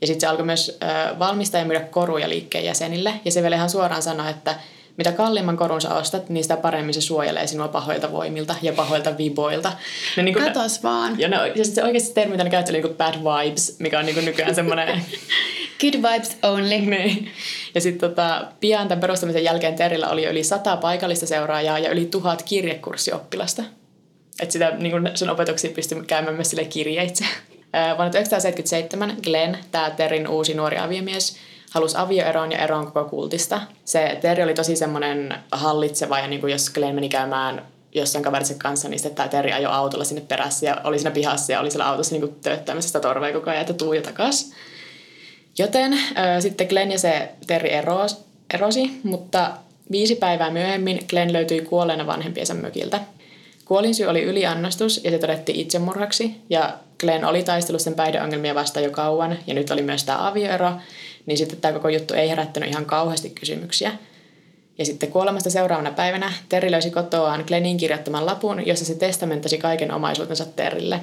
[0.00, 3.14] Ja sitten se alkoi myös äh, valmistaa ja myydä koruja liikkeen jäsenille.
[3.24, 4.54] Ja se vielä ihan suoraan sanoi, että
[4.96, 9.18] mitä kalliimman korun sä ostat, niin sitä paremmin se suojelee sinua pahoilta voimilta ja pahoilta
[9.18, 9.72] viboilta.
[10.16, 11.20] No, niin kuin, Katos vaan.
[11.20, 14.06] Ja, no, ja se oikeasti termi, mitä ne käyttää, niin kuin bad vibes, mikä on
[14.06, 14.88] niin kuin nykyään semmoinen...
[15.80, 16.80] Good vibes only.
[16.96, 17.30] niin.
[17.74, 22.06] Ja sitten tota, pian tämän perustamisen jälkeen Terrillä oli yli sata paikallista seuraajaa ja yli
[22.06, 23.62] tuhat kirjekurssioppilasta.
[24.40, 27.24] Että sitä niin kun sen opetuksia pystyi käymään myös sille kirjeitse.
[27.72, 31.36] Vuonna 1977 Glenn, tämä Terrin uusi nuori aviomies,
[31.70, 33.60] halusi avioeroon ja eroon koko kultista.
[33.84, 38.58] Se Terri oli tosi semmoinen hallitseva ja niin kuin jos Glenn meni käymään jossain kaverisen
[38.58, 41.70] kanssa, niin sitten tämä Terri ajoi autolla sinne perässä ja oli siinä pihassa ja oli
[41.70, 44.52] siellä autossa niin tööttämässä sitä torvea koko ajan, että tuu ja takas.
[45.58, 46.00] Joten äh,
[46.40, 48.16] sitten Glenn ja se Terri erosi,
[48.54, 49.50] erosi, mutta
[49.90, 53.00] viisi päivää myöhemmin Glenn löytyi kuolleena vanhempiensa mökiltä.
[53.64, 58.90] Kuolinsyy oli yliannostus ja se todettiin itsemurhaksi ja Glenn oli taistellut sen päihdeongelmia vastaan jo
[58.90, 60.72] kauan ja nyt oli myös tämä avioero,
[61.26, 63.92] niin sitten tämä koko juttu ei herättänyt ihan kauheasti kysymyksiä.
[64.78, 69.92] Ja sitten kuolemasta seuraavana päivänä Terri löysi kotoaan Glennin kirjoittaman lapun, jossa se testamentasi kaiken
[69.92, 71.00] omaisuutensa Terrille.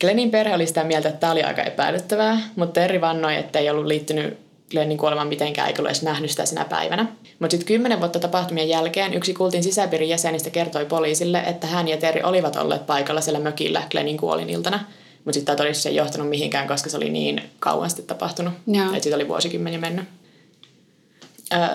[0.00, 3.70] Glennin perhe oli sitä mieltä, että tämä oli aika epäilyttävää, mutta Terri vannoi, että ei
[3.70, 4.38] ollut liittynyt
[4.70, 7.06] Glennin kuolemaan mitenkään, eikä edes nähnyt sitä sinä päivänä.
[7.38, 11.96] Mutta sitten kymmenen vuotta tapahtumien jälkeen yksi kultin sisäpiirin jäsenistä kertoi poliisille, että hän ja
[11.96, 14.80] Terri olivat olleet paikalla siellä mökillä Glennin kuoliniltana.
[15.24, 18.54] Mutta sitten tämä todistus ei johtanut mihinkään, koska se oli niin kauan sitten tapahtunut.
[18.92, 20.04] Että siitä oli vuosikymmeniä mennyt.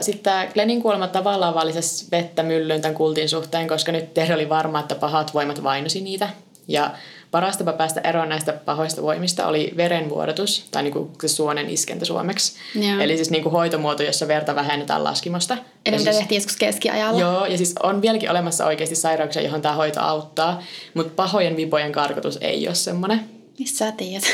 [0.01, 4.49] Sitten tämä Glennin kuolema tavallaan valisesi vettä myllyyn tämän kultin suhteen, koska nyt Terri oli
[4.49, 6.30] varma, että pahat voimat vainosi niitä.
[6.67, 6.91] Ja
[7.31, 12.05] paras tapa päästä eroon näistä pahoista voimista oli verenvuodatus, tai niin kuin se suonen iskentä
[12.05, 12.53] suomeksi.
[12.75, 12.99] Joo.
[12.99, 15.57] Eli siis niin kuin hoitomuoto, jossa verta vähennetään laskimosta.
[15.85, 17.19] Eli mitä siis, tehtiin joskus keskiajalla.
[17.19, 20.63] Joo, ja siis on vieläkin olemassa oikeasti sairauksia, johon tämä hoito auttaa,
[20.93, 23.29] mutta pahojen vipojen karkotus ei ole semmoinen.
[23.59, 24.23] Mistä sä tiedät?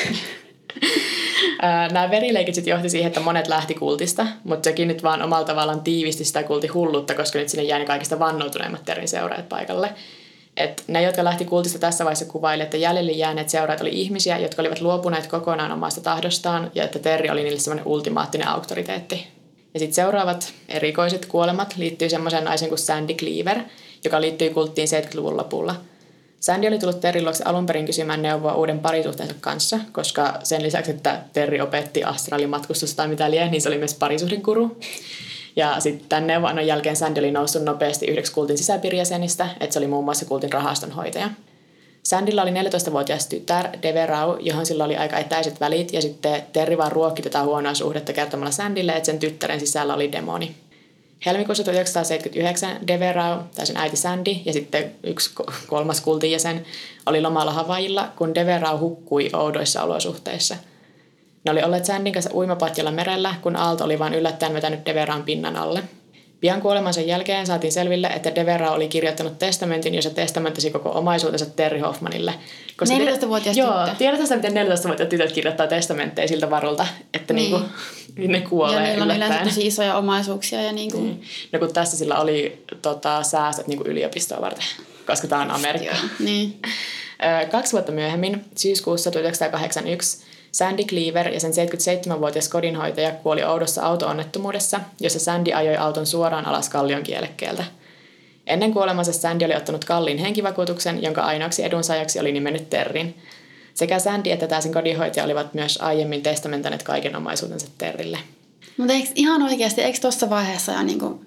[1.92, 5.82] Nämä verileikit sitten johti siihen, että monet lähti kultista, mutta sekin nyt vaan omalla tavallaan
[5.82, 9.94] tiivisti sitä kulti hullutta, koska nyt sinne jäi ne kaikista vannoutuneimmat terin seuraajat paikalle.
[10.58, 14.62] Et ne, jotka lähti kultista tässä vaiheessa kuvaili, että jäljelle jääneet seuraajat oli ihmisiä, jotka
[14.62, 19.28] olivat luopuneet kokonaan omasta tahdostaan ja että Terri oli niille semmoinen ultimaattinen auktoriteetti.
[19.74, 23.60] Ja sitten seuraavat erikoiset kuolemat liittyy semmoiseen naisen kuin Sandy Cleaver,
[24.04, 25.76] joka liittyy kulttiin 70-luvun lopulla–
[26.44, 30.92] Sandy oli tullut Terrin luokse alun perin kysymään neuvoa uuden parisuhteensa kanssa, koska sen lisäksi,
[30.92, 34.78] että Terri opetti astraalin matkustusta tai mitä liian, niin se oli myös parisuhdenkuru.
[35.56, 39.88] Ja sitten tämän neuvonannon jälkeen Sandy oli noussut nopeasti yhdeksi kultin sisäpiirijäsenistä, että se oli
[39.88, 41.30] muun muassa kultin rahastonhoitaja.
[42.04, 46.92] Sandylla oli 14-vuotias tytär, Deverau, johon sillä oli aika etäiset välit, ja sitten Terri vaan
[46.92, 50.56] ruokki tätä huonoa suhdetta kertomalla Sandylle, että sen tyttären sisällä oli demoni.
[51.26, 55.32] Helmikuussa 1979 Deverau, tai sen äiti Sandy, ja sitten yksi
[55.68, 56.66] kolmas kultin jäsen
[57.06, 60.56] oli lomalla Havailla, kun Deverau hukkui oudoissa olosuhteissa.
[61.46, 65.56] Ne oli olleet Sandin kanssa uimapatjalla merellä, kun aalto oli vain yllättäen vetänyt Deveraun pinnan
[65.56, 65.84] alle.
[66.44, 71.80] Pian kuolemansa jälkeen saatiin selville, että Devera oli kirjoittanut testamentin, jossa testamenttasi koko omaisuutensa Terry
[71.80, 72.34] Hoffmanille.
[72.84, 77.52] 14-vuotias Joo, tiedätkö sä, miten 14-vuotiaat tytöt kirjoittaa testamentteja siltä varulta, että niin.
[77.52, 77.68] niinku,
[78.34, 80.62] ne kuolee Ja niillä on yleensä tosi isoja omaisuuksia.
[80.62, 80.98] Ja niinku...
[80.98, 81.22] niin.
[81.52, 84.66] No kun tässä sillä oli tota, säästöt niinku yliopistoa varten,
[85.08, 85.96] koska tämä on Amerikka.
[85.96, 86.60] Joo, niin.
[87.52, 95.20] Kaksi vuotta myöhemmin, syyskuussa 1981, Sandy Cleaver ja sen 77-vuotias kodinhoitaja kuoli oudossa autoonnettomuudessa, jossa
[95.20, 97.64] Sandy ajoi auton suoraan alas kallion kielekkeeltä.
[98.48, 103.18] Ennen kuolemansa Sandy oli ottanut kalliin henkivakuutuksen, jonka ainoaksi edunsaajaksi oli nimennyt Terrin.
[103.74, 108.18] Sekä Sandy että tämä sen kodinhoitaja olivat myös aiemmin testamentaneet kaiken omaisuutensa Terrille.
[108.78, 111.26] Mutta eikö ihan oikeasti, eikö tuossa vaiheessa jo niin kuin...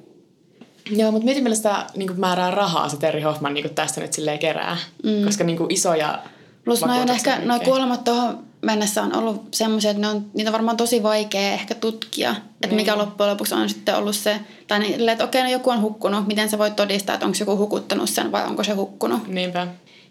[0.91, 4.77] Joo, mutta mietin mielestä niin määrää rahaa se Terry Hoffman niin tästä nyt silleen kerää.
[5.05, 5.25] Mm.
[5.25, 6.23] Koska niin kuin isoja
[6.67, 10.53] Plus noin ehkä, noin kuolemat tuohon mennessä on ollut semmoisia, että ne on, niitä on
[10.53, 12.77] varmaan tosi vaikea ehkä tutkia, että niin.
[12.77, 16.27] mikä loppujen lopuksi on sitten ollut se, tai niin, että okei, no joku on hukkunut,
[16.27, 19.29] miten sä voit todistaa, että onko joku hukuttanut sen vai onko se hukkunut.
[19.29, 19.67] Niinpä.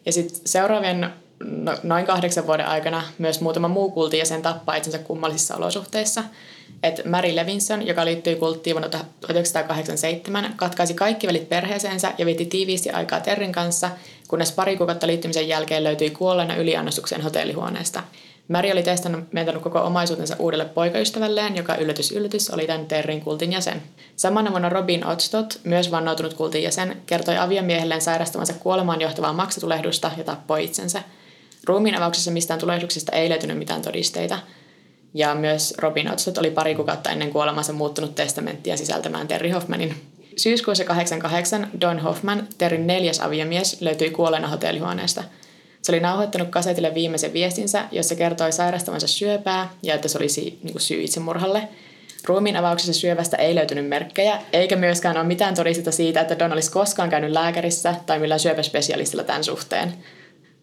[0.06, 1.14] Ja sitten seuraavien
[1.44, 6.24] no, noin kahdeksan vuoden aikana myös muutama muu kulti ja sen tappaa itsensä kummallisissa olosuhteissa.
[6.84, 12.90] Että Mary Levinson, joka liittyi kulttiin vuonna 1987, katkaisi kaikki välit perheeseensä ja vietti tiiviisti
[12.90, 13.90] aikaa Terrin kanssa,
[14.28, 18.04] kunnes pari kuukautta liittymisen jälkeen löytyi kuolleena yliannostuksen hotellihuoneesta–
[18.48, 19.24] Mary oli testannut
[19.62, 23.82] koko omaisuutensa uudelle poikaystävälleen, joka yllätys yllätys oli tämän Terrin kultin jäsen.
[24.16, 30.24] Samana vuonna Robin Odstott, myös vannoutunut kultin jäsen, kertoi aviomiehelleen sairastavansa kuolemaan johtavaa maksatulehdusta ja
[30.24, 31.02] tappoi itsensä.
[31.64, 34.40] Ruumiin avauksessa mistään tulehduksista ei löytynyt mitään todisteita.
[35.14, 39.96] Ja myös Robin Odstott oli pari kuukautta ennen kuolemansa muuttunut testamenttia sisältämään Terry Hoffmanin.
[40.38, 45.24] Syyskuussa 88 Don Hoffman, Terrin neljäs aviomies, löytyi kuolleena hotellihuoneesta–
[45.86, 50.72] se oli nauhoittanut kasetille viimeisen viestinsä, jossa kertoi sairastavansa syöpää ja että se olisi niin
[50.72, 51.68] kuin syy itsemurhalle.
[52.24, 56.72] Ruumiin avauksessa syövästä ei löytynyt merkkejä, eikä myöskään ole mitään todistetta siitä, että Don olisi
[56.72, 59.94] koskaan käynyt lääkärissä tai millään syöpäspesialistilla tämän suhteen.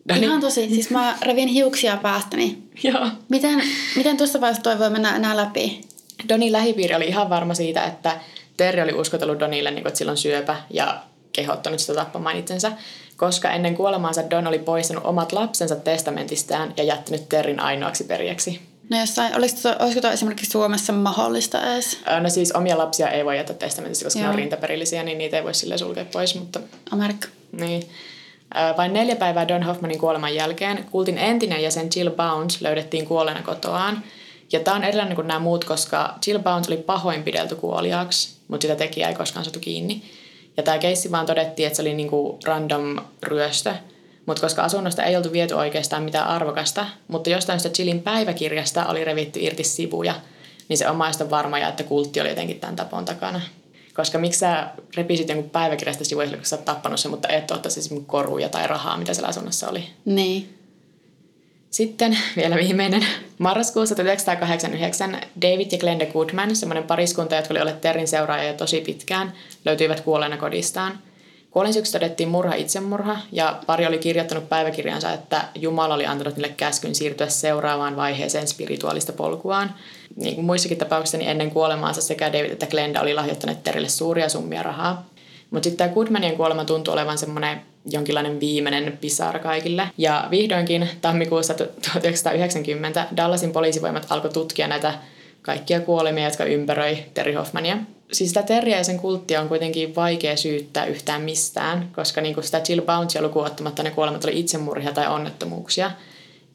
[0.09, 0.27] Doni...
[0.27, 0.69] Ihan tosi.
[0.69, 2.59] Siis mä revin hiuksia päästäni.
[2.85, 3.09] Joo.
[3.29, 3.63] Miten,
[3.97, 5.81] miten tuossa vaiheessa toi voi mennä enää läpi?
[6.29, 8.21] Donin lähipiiri oli ihan varma siitä, että
[8.57, 12.73] Terri oli uskotellut Donille, niin kuin, että sillä on syöpä ja kehottanut sitä tappamaan itsensä,
[13.17, 18.61] koska ennen kuolemaansa Don oli poistanut omat lapsensa testamentistään ja jättänyt Terrin ainoaksi perjeksi.
[18.91, 21.99] No jossain, olisiko, olisiko tuo esimerkiksi Suomessa mahdollista edes?
[22.21, 24.31] No siis omia lapsia ei voi jättää testamentissa, koska ne Joo.
[24.33, 27.29] on rintaperillisiä, niin niitä ei voi sille sulkea pois, mutta Amerikka.
[27.53, 27.83] niin.
[28.77, 34.03] Vain neljä päivää Don Hoffmanin kuoleman jälkeen kultin entinen jäsen Jill Bounce löydettiin kuolleena kotoaan.
[34.53, 38.77] Ja tämä on erilainen kuin nämä muut, koska Jill Bounce oli pahoinpidelty kuoliaaksi, mutta sitä
[38.77, 40.03] tekijää ei koskaan saatu kiinni.
[40.57, 43.75] Ja tämä keissi vaan todettiin, että se oli niinku random ryöstö.
[44.27, 49.05] Mutta koska asunnosta ei oltu viety oikeastaan mitään arvokasta, mutta jostain sitä Jillin päiväkirjasta oli
[49.05, 50.15] revitty irti sivuja,
[50.69, 53.41] niin se omaista on varma ja että kultti oli jotenkin tämän tapon takana.
[53.95, 57.81] Koska miksi sä repisit jonkun päiväkirjasta sivuja, kun sä oot tappanut sen, mutta et ottaisi
[57.81, 59.85] esimerkiksi koruja tai rahaa, mitä siellä asunnossa oli.
[60.05, 60.62] Niin.
[61.73, 63.07] Sitten vielä viimeinen.
[63.39, 69.33] Marraskuussa 1989 David ja Glenda Goodman, semmoinen pariskunta, jotka oli olleet Terrin seuraajia tosi pitkään,
[69.65, 70.99] löytyivät kuolleena kodistaan.
[71.51, 76.95] Kuolinsyyksi todettiin murha itsemurha ja pari oli kirjoittanut päiväkirjansa, että Jumala oli antanut niille käskyn
[76.95, 79.75] siirtyä seuraavaan vaiheeseen spirituaalista polkuaan.
[80.17, 84.29] Niin kuin muissakin tapauksissa, niin ennen kuolemaansa sekä David että Glenda oli lahjoittaneet Terrille suuria
[84.29, 85.12] summia rahaa.
[85.53, 89.91] Mutta sitten tämä Goodmanien kuolema tuntui olevan semmoinen jonkinlainen viimeinen pisara kaikille.
[89.99, 94.95] Ja vihdoinkin tammikuussa 1990 Dallasin poliisivoimat alkoi tutkia näitä
[95.43, 97.77] kaikkia kuolemia, jotka ympäröi Terry Hoffmania.
[98.13, 102.61] Siis sitä Terryä ja sen kulttia on kuitenkin vaikea syyttää yhtään mistään, koska niinku sitä
[102.69, 105.91] Jill Bouncea lukuun ottamatta ne kuolemat oli itsemurhia tai onnettomuuksia.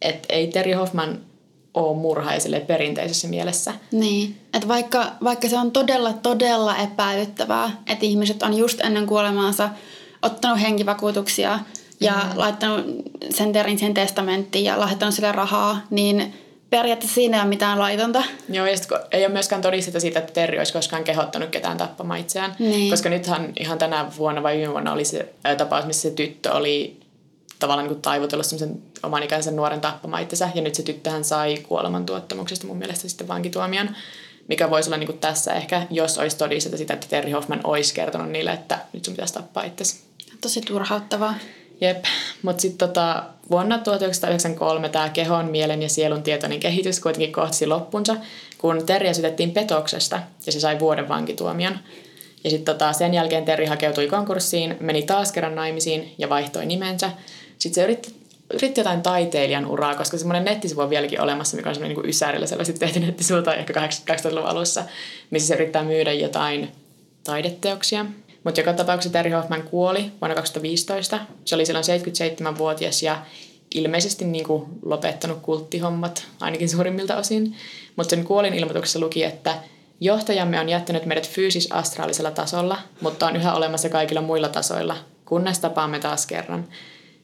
[0.02, 1.20] Et ei Terry Hoffman
[1.78, 3.74] ole murhaaja silleen perinteisessä mielessä.
[3.92, 9.70] Niin, että vaikka, vaikka se on todella, todella epäilyttävää, että ihmiset on just ennen kuolemaansa
[10.22, 11.60] ottanut henkivakuutuksia
[12.00, 12.40] ja mm.
[12.40, 12.86] laittanut
[13.30, 16.34] sen terin sen testamenttiin ja lahjoittanut sille rahaa, niin
[16.70, 18.24] periaatteessa siinä ei ole mitään laitonta.
[18.50, 21.78] Joo, ja sit, kun ei ole myöskään todistetta siitä, että Terri olisi koskaan kehottanut ketään
[21.78, 22.56] tappamaan itseään.
[22.60, 22.92] Niin.
[22.92, 26.54] Koska nythän ihan tänä vuonna vai viime vuonna oli se ää, tapaus, missä se tyttö
[26.54, 27.00] oli
[27.60, 30.50] tavallaan niin kuin taivutellut semmoisen oman ikäisen nuoren tappamaan itsensä.
[30.56, 33.90] Ja nyt se tyttöhän sai kuolemantuottamuksesta mun mielestä sitten vankituomion.
[34.48, 37.94] Mikä voisi olla niin kuin tässä ehkä, jos olisi todistetta sitä, että Terry Hoffman olisi
[37.94, 40.02] kertonut niille, että nyt sun pitäisi tappaa itsesi.
[40.42, 41.34] Tosi turhauttavaa.
[41.82, 42.06] Jep,
[42.42, 48.16] mutta sitten tota, vuonna 1993 tämä kehon, mielen ja sielun tietoinen kehitys kuitenkin kohtasi loppunsa,
[48.58, 51.80] kun Terriä syytettiin petoksesta ja se sai vuoden vankituomion.
[52.44, 57.12] Ja sitten tota, sen jälkeen Terri hakeutui konkurssiin, meni taas kerran naimisiin ja vaihtoi nimensä.
[57.58, 58.16] Sitten se yritti,
[58.54, 62.48] yritti jotain taiteilijan uraa, koska semmoinen nettisivu on vieläkin olemassa, mikä on semmoinen niin ysärillä
[62.48, 64.84] selvästi tehty nettisivu tai ehkä 80-luvun alussa,
[65.30, 66.72] missä se yrittää myydä jotain
[67.24, 68.06] taideteoksia.
[68.44, 71.20] Mutta joka tapauksessa Terry Hoffman kuoli vuonna 2015.
[71.46, 73.22] Se oli silloin 77-vuotias ja
[73.76, 77.56] ilmeisesti niin kuin lopettanut kulttihommat, ainakin suurimmilta osin.
[77.96, 79.54] Mutta sen kuolin ilmoituksessa luki, että
[80.00, 86.00] johtajamme on jättänyt meidät fyysis-astraalisella tasolla, mutta on yhä olemassa kaikilla muilla tasoilla, kunnes tapaamme
[86.00, 86.68] taas kerran.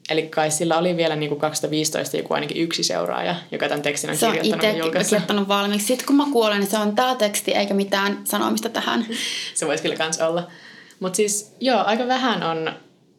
[0.08, 4.10] Eli kai sillä oli vielä niin kuin 2015 joku ainakin yksi seuraaja, joka tämän tekstin
[4.10, 5.10] on Se on kirjoittanut itse julkaissut.
[5.10, 5.86] kirjoittanut valmiiksi.
[5.86, 9.06] Sitten kun mä kuolen, niin se on tämä teksti eikä mitään sanomista tähän.
[9.54, 10.50] Se voisi kyllä kans olla.
[11.00, 12.72] Mutta siis joo, aika vähän on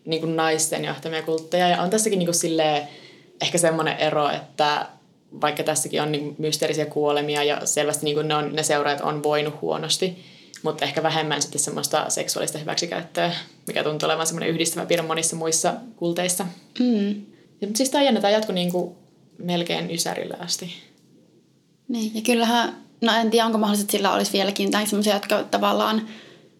[0.05, 2.87] niin kuin naisten johtamia kultteja ja on tässäkin niin kuin silleen,
[3.41, 4.85] ehkä semmoinen ero, että
[5.41, 9.23] vaikka tässäkin on niin mysteerisiä kuolemia ja selvästi niin kuin ne, on, ne seuraajat on
[9.23, 10.25] voinut huonosti,
[10.65, 13.31] mutta ehkä vähemmän sitten semmoista seksuaalista hyväksikäyttöä,
[13.67, 16.45] mikä tuntuu olevan semmoinen yhdistävä piirre monissa muissa kulteissa.
[16.79, 17.09] Mm.
[17.61, 18.95] Ja, mutta siis tämä jännä, tämä jatkui niin kuin
[19.37, 20.73] melkein ysärillä asti.
[21.87, 25.43] Niin, ja kyllähän, no en tiedä onko mahdollista, että sillä olisi vieläkin tai semmoisia, jotka
[25.43, 26.07] tavallaan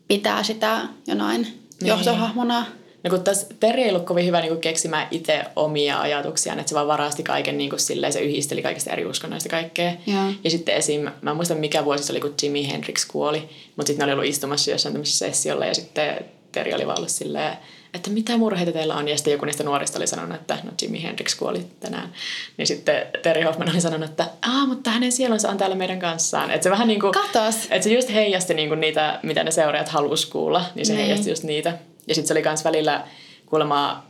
[0.07, 1.87] pitää sitä jonain Niin.
[1.87, 2.65] johtohahmona.
[3.05, 6.75] No kun tässä Terri ei ollut kovin hyvä niin keksimään itse omia ajatuksiaan, että se
[6.75, 9.91] vaan varasti kaiken niin kuin silleen, se yhdisteli kaikista eri uskonnoista kaikkea.
[10.07, 10.31] Joo.
[10.43, 11.01] Ja sitten esim.
[11.21, 14.19] mä en muista mikä vuosi se oli, kun Jimi Hendrix kuoli, mutta sitten ne oli
[14.19, 17.57] ollut istumassa jossain tämmöisessä sessiolla ja sitten Terri oli vaan ollut silleen,
[17.93, 19.07] että mitä murheita teillä on?
[19.07, 22.13] Ja sitten joku niistä nuorista oli sanonut, että no Jimi Hendrix kuoli tänään.
[22.57, 26.51] Niin sitten Terry Hoffman oli sanonut, että aa, mutta hänen sielunsa on täällä meidän kanssaan.
[26.51, 27.55] Että se vähän niin kuin, Katos.
[27.69, 31.05] että se just heijasti niin kuin niitä, mitä ne seuraajat halusi kuulla, niin se Niin.
[31.05, 31.77] heijasti just niitä.
[32.07, 33.07] Ja sitten se oli myös välillä
[33.45, 34.05] kuulemma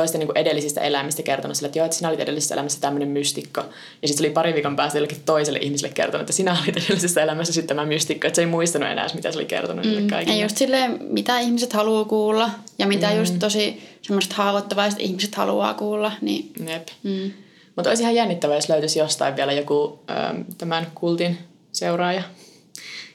[0.00, 3.60] toisten niin edellisistä elämistä kertonut sille, että joo, että sinä olit edellisessä elämässä tämmöinen mystikko.
[4.02, 7.22] Ja sitten se oli pari viikon päästä jollekin toiselle ihmiselle kertonut, että sinä olit edellisessä
[7.22, 8.26] elämässä sitten tämä mystikko.
[8.26, 9.90] Että se ei muistanut enää, mitä se oli kertonut mm.
[9.90, 10.38] niille kaikille.
[10.38, 13.18] Ja just silleen, mitä ihmiset haluaa kuulla ja mitä mm.
[13.18, 16.12] just tosi semmoiset haavoittavaiset ihmiset haluaa kuulla.
[16.20, 16.88] Niin, Jep.
[17.02, 17.30] mm.
[17.76, 21.38] Mutta olisi ihan jännittävää, jos löytyisi jostain vielä joku ähm, tämän kultin
[21.72, 22.22] seuraaja.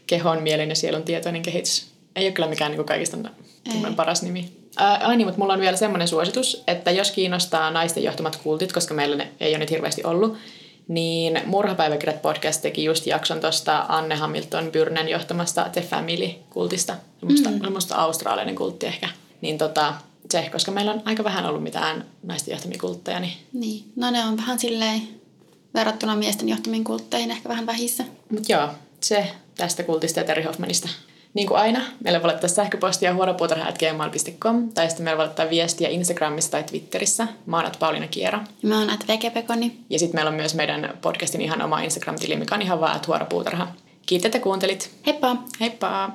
[0.07, 1.87] Kehon, mielen ja sielun tietoinen kehitys.
[2.15, 3.17] Ei ole kyllä mikään niin kaikista
[3.63, 4.51] tunnen paras nimi.
[4.77, 8.73] Ää, ai niin, mutta mulla on vielä semmoinen suositus, että jos kiinnostaa naisten johtamat kultit,
[8.73, 10.37] koska meillä ne ei ole nyt hirveästi ollut,
[10.87, 16.95] niin Murhapäiväkirjat podcast teki just jakson tuosta Anne Hamilton Byrnen johtamasta The Family-kultista.
[17.19, 17.61] Semmoista, mm.
[17.61, 19.09] semmoista australialainen kultti ehkä.
[19.41, 19.93] Niin tota,
[20.31, 23.33] se, koska meillä on aika vähän ollut mitään naisten johtamia kultteja, niin...
[23.53, 25.01] Niin, no ne on vähän silleen
[25.73, 28.03] verrattuna miesten johtamiin kultteihin ehkä vähän vähissä.
[28.31, 30.89] Mut joo, se tästä kultista ja Terry Hoffmanista.
[31.33, 36.51] Niin kuin aina, meillä voi laittaa sähköpostia huoropuutarha.gmail.com tai sitten meillä voi laittaa viestiä Instagramissa
[36.51, 37.27] tai Twitterissä.
[37.45, 38.39] Mä oon Pauliina Kiero.
[38.63, 39.77] Ja mä oon Vekepekoni.
[39.89, 43.67] Ja sitten meillä on myös meidän podcastin ihan oma Instagram-tili, mikä on ihan vaan huoropuutarha.
[44.05, 44.91] Kiitos, että kuuntelit.
[45.05, 45.35] Heippa!
[45.59, 46.09] Heippa!